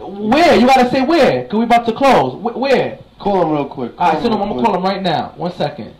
[0.00, 0.54] Where?
[0.56, 1.44] You gotta say where?
[1.48, 2.34] Cause we about to close.
[2.34, 2.98] Wh- Where?
[3.18, 3.92] Call him real quick.
[3.98, 5.32] All right, Call so him I'm gonna call him right now.
[5.36, 5.94] One second.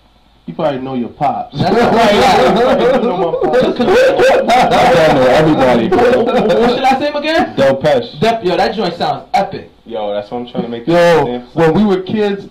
[0.46, 1.58] You probably know your pops.
[1.58, 2.14] That's all right.
[2.14, 2.96] yeah.
[2.96, 3.80] You know my pops.
[3.80, 5.88] I know everybody.
[5.88, 7.56] what should I say him again?
[7.56, 8.20] Delpeche.
[8.20, 9.70] Dep- yo, that joint sounds epic.
[9.84, 10.86] Yo, that's what I'm trying to make.
[10.86, 12.50] Yo, when we were kids, he-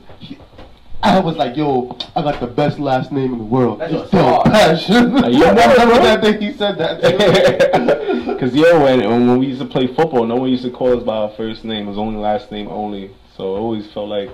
[1.04, 3.80] I was like, yo, I got the best last name in the world.
[3.80, 4.48] That's It's what's Del hard.
[4.48, 4.89] Pesh.
[4.89, 7.98] you remember that day he said that?
[8.38, 11.04] Because yo, when when we used to play football, no one used to call us
[11.04, 11.86] by our first name.
[11.88, 13.10] It was only last name only.
[13.36, 14.30] So it always felt like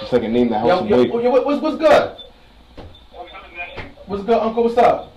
[0.00, 2.16] just like a name that held Yo, yo, yo, what- what's, what's good?
[4.06, 4.64] What's good, Uncle?
[4.64, 5.12] What's up?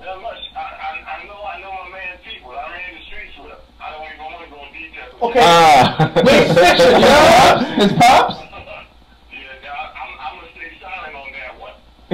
[0.00, 2.50] I, I, I know I know my man people.
[2.50, 3.58] I ran the streets with him.
[3.80, 5.08] I don't even want to go in detail.
[5.22, 5.40] Okay.
[5.42, 6.12] Ah.
[6.16, 7.86] Wait, section, yo.
[7.86, 8.43] His pops?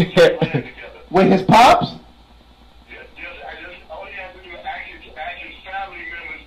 [0.04, 0.08] One.
[0.08, 1.00] We ran together.
[1.10, 1.86] Wait, his pops?
[2.88, 5.98] Yeah, just, I just, all you have to do is ask his, ask his family
[5.98, 6.42] members,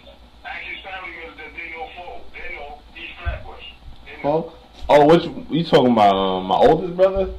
[0.45, 2.21] ask his family members that they know Fo.
[2.33, 3.65] They know East Flatbush.
[4.05, 4.53] They know.
[4.89, 6.13] Oh, which you talking about?
[6.15, 7.33] Um, my oldest brother?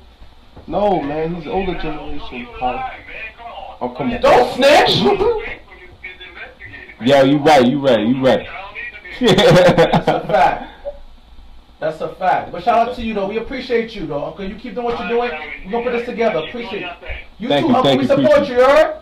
[0.67, 2.47] no, man, he's older He generation.
[2.47, 2.75] was Pop.
[2.75, 3.33] alive, man.
[3.37, 3.77] Come on.
[3.81, 4.21] Oh, come on.
[4.21, 4.97] Don't snitch.
[7.03, 8.47] Yo, you right, you right, you right.
[9.21, 10.71] That's a fact.
[11.81, 12.53] That's a fact.
[12.53, 13.29] But shout out to you though.
[13.29, 14.45] We appreciate you though, Uncle.
[14.49, 15.31] You keep doing what you're doing.
[15.67, 16.39] We're gonna put this together.
[16.47, 16.89] Appreciate you.
[17.39, 17.83] You Thank too, you, Uncle.
[17.83, 18.97] thank we support appreciate you, you heard?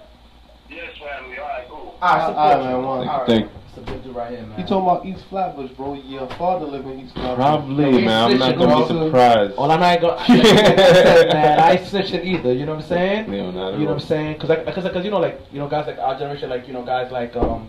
[0.71, 1.39] Yes, family.
[1.39, 1.99] All right, cool.
[2.03, 2.65] Alright, support Alright, you.
[2.77, 3.09] man, one.
[3.09, 3.27] Alright.
[3.29, 4.57] Thank- It's a good dude right here, man.
[4.59, 5.95] He talking about East Flatbush, bro.
[5.95, 7.37] Your father live in East Flatbush.
[7.37, 8.31] Probably, man.
[8.33, 9.57] I'm not gonna be surprised.
[9.57, 10.15] Well, I'm not gonna.
[10.17, 12.53] Like I said, man, I ain't snitching either.
[12.55, 13.31] You know what I'm saying?
[13.31, 13.95] No, not at You know all.
[13.97, 14.39] what I'm saying?
[14.39, 16.73] Cause, I, cause, cause, you know, like, you know, guys like our generation, like, you
[16.73, 17.69] know, guys like, um,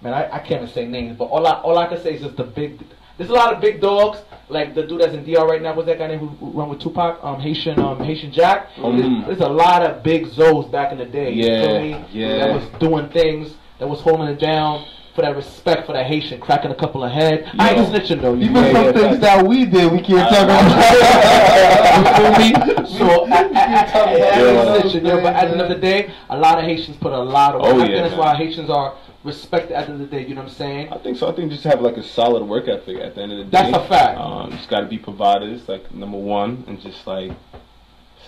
[0.00, 2.22] man, I, I can't even say names, but all I all I can say is
[2.22, 2.80] just the big.
[3.18, 5.74] There's a lot of big dogs, like the dude that's in DR right now.
[5.74, 7.18] What's that guy name who, who run with Tupac?
[7.22, 8.70] Um, Haitian, um, Haitian Jack.
[8.76, 9.24] Mhm.
[9.26, 11.32] There's, there's a lot of big Zoes back in the day.
[11.32, 12.04] you Yeah, feel me?
[12.12, 12.36] yeah.
[12.46, 14.84] That was doing things, that was holding it down
[15.16, 17.50] for that respect for that Haitian, cracking a couple of head.
[17.58, 18.34] I ain't snitching though.
[18.34, 20.46] You Even Yeah, some yeah, things that we did, we can't talk
[21.98, 22.84] You feel me?
[22.98, 25.74] So I, I, I, I, I, ain't snitching, yo, but at the end of the
[25.74, 27.62] day, a lot of Haitians put a lot of.
[27.62, 28.20] Oh, I think yeah, that's man.
[28.20, 30.26] why Haitians are respected at the end of the day.
[30.26, 30.92] You know what I'm saying?
[30.92, 31.28] I think so.
[31.28, 33.50] I think just have like a solid work ethic at the end of the day.
[33.50, 34.18] That's a fact.
[34.18, 37.32] Um, just got to be providers, like number one, and just like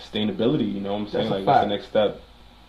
[0.02, 0.72] sustainability.
[0.72, 1.30] You know what I'm saying?
[1.30, 2.20] That's a like that's the next step.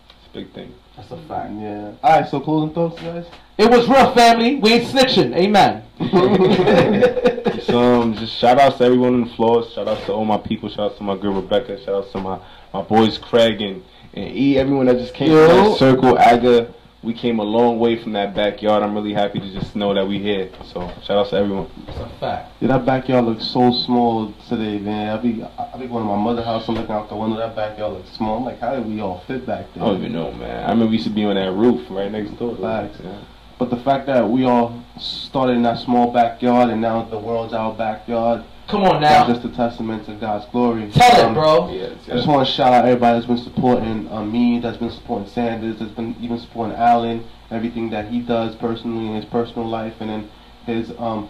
[0.09, 0.73] It's a big thing.
[0.95, 1.53] That's a fact.
[1.53, 1.93] Yeah.
[2.03, 2.29] All right.
[2.29, 3.25] So closing thoughts, guys.
[3.57, 4.55] It was real, family.
[4.55, 5.35] We ain't snitching.
[5.35, 5.83] Amen.
[7.51, 9.63] Just, um, just shout outs to everyone on the floor.
[9.69, 10.69] Shout outs to all my people.
[10.69, 11.77] Shout outs to my girl Rebecca.
[11.83, 12.39] Shout outs to my,
[12.73, 14.57] my boys Craig and, and E.
[14.57, 15.47] Everyone that just came Yo.
[15.47, 16.17] from that circle.
[16.17, 16.73] Aga,
[17.03, 18.83] we came a long way from that backyard.
[18.83, 20.51] I'm really happy to just know that we here.
[20.71, 21.71] So shout out to everyone.
[21.87, 22.51] It's a fact.
[22.59, 25.17] Yeah, that backyard looks so small today, man.
[25.17, 26.67] I be I be going to my mother's house.
[26.67, 27.37] I'm looking out the window.
[27.37, 28.37] That backyard looks small.
[28.37, 29.83] I'm like, how did we all fit back there?
[29.83, 30.63] I don't even know, man.
[30.63, 32.55] I remember we used to be on that roof right next door.
[32.57, 32.99] Facts.
[33.03, 33.23] Yeah.
[33.57, 37.53] But the fact that we all started in that small backyard and now the world's
[37.53, 39.33] our backyard, Come on that's now.
[39.33, 40.89] just a testament to God's glory.
[40.91, 41.69] Tell Um, it, bro.
[41.71, 44.89] Yeah, I just want to shout out everybody that's been supporting um, me, that's been
[44.91, 49.67] supporting Sanders, that's been even supporting Allen, everything that he does personally in his personal
[49.67, 50.29] life and in
[50.65, 51.29] his um,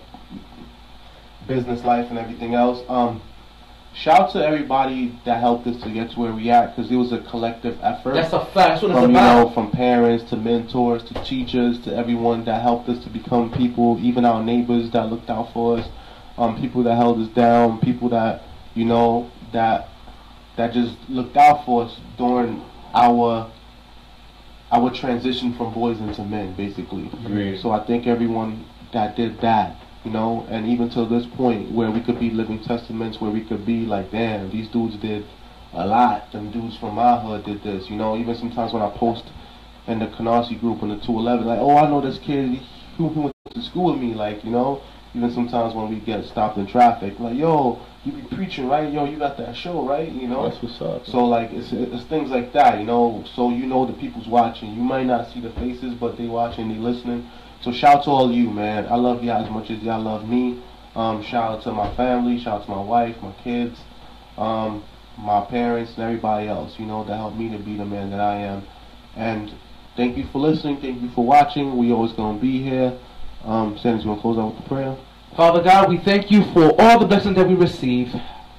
[1.47, 2.83] business life and everything else.
[2.87, 3.21] Um,
[3.93, 6.95] shout out to everybody that helped us to get to where we at because it
[6.95, 8.13] was a collective effort.
[8.13, 8.53] That's a fact.
[8.53, 9.53] That's what it's from you know, about.
[9.53, 14.25] from parents to mentors to teachers to everyone that helped us to become people, even
[14.25, 15.87] our neighbors that looked out for us,
[16.41, 18.41] um, people that held us down, people that
[18.73, 19.87] you know that
[20.57, 22.61] that just looked out for us during
[22.93, 23.51] our
[24.71, 27.07] our transition from boys into men, basically.
[27.25, 27.61] Agreed.
[27.61, 31.91] So I thank everyone that did that, you know, and even to this point where
[31.91, 35.25] we could be living testaments, where we could be like, damn, these dudes did
[35.73, 36.31] a lot.
[36.31, 38.17] Them dudes from my hood did this, you know.
[38.17, 39.25] Even sometimes when I post
[39.87, 42.59] in the Canarsie group on the 211, like, oh, I know this kid
[42.97, 44.81] who went to school with me, like, you know.
[45.13, 48.91] Even sometimes when we get stopped in traffic, like, yo, you be preaching, right?
[48.91, 50.09] Yo, you got that show, right?
[50.09, 50.49] You know.
[50.49, 51.05] That's what's up.
[51.05, 53.23] So like it's it's things like that, you know.
[53.35, 54.73] So you know the people's watching.
[54.73, 57.29] You might not see the faces, but they watching, they listening.
[57.61, 58.87] So shout out to all you, man.
[58.87, 60.63] I love y'all as much as y'all love me.
[60.95, 62.39] Um, shout out to my family.
[62.39, 63.79] Shout out to my wife, my kids,
[64.37, 64.83] um,
[65.17, 66.79] my parents, and everybody else.
[66.79, 68.65] You know that helped me to be the man that I am.
[69.15, 69.51] And
[69.95, 70.81] thank you for listening.
[70.81, 71.77] Thank you for watching.
[71.77, 72.97] We always gonna be here.
[73.45, 74.97] Um, Sanders, you wanna close out with the prayer?
[75.35, 78.13] Father God, we thank you for all the blessings that we receive.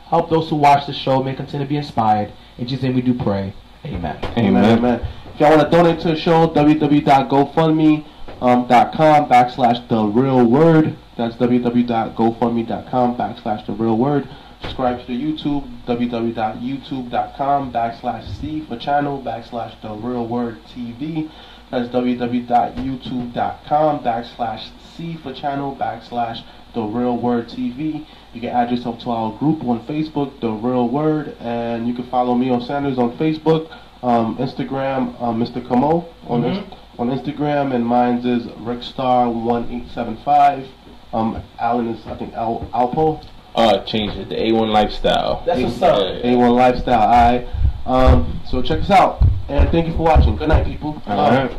[0.06, 2.32] Help those who watch the show may continue to be inspired.
[2.58, 3.52] In Jesus' name we do pray.
[3.84, 4.18] Amen.
[4.36, 4.78] Amen.
[4.78, 5.06] Amen.
[5.34, 10.96] If y'all want to donate to the show, www.gofundme.com backslash the real word.
[11.16, 14.28] That's www.gofundme.com backslash the real word.
[14.62, 21.30] Subscribe to the YouTube, www.youtube.com backslash C for channel backslash the real word TV.
[21.72, 26.44] That's www.youtube.com backslash C for channel backslash
[26.74, 28.04] the real word TV.
[28.34, 32.04] You can add yourself to our group on Facebook, The Real Word, and you can
[32.10, 33.70] follow me on Sanders on Facebook,
[34.02, 35.66] um, Instagram, um, Mr.
[35.66, 36.56] Camo on Mhm.
[36.58, 40.66] Inst- on Instagram, and mine's is Rickstar1875.
[41.14, 43.20] Um, Allen is I think Al Alpo,
[43.54, 44.28] Uh, change it.
[44.30, 45.42] The A1 lifestyle.
[45.46, 45.98] That's what's up.
[46.24, 47.00] A1 Lifestyle.
[47.02, 47.46] Alright.
[47.86, 50.36] Um, so check us out, and thank you for watching.
[50.36, 51.02] Good night, people.
[51.06, 51.50] All right.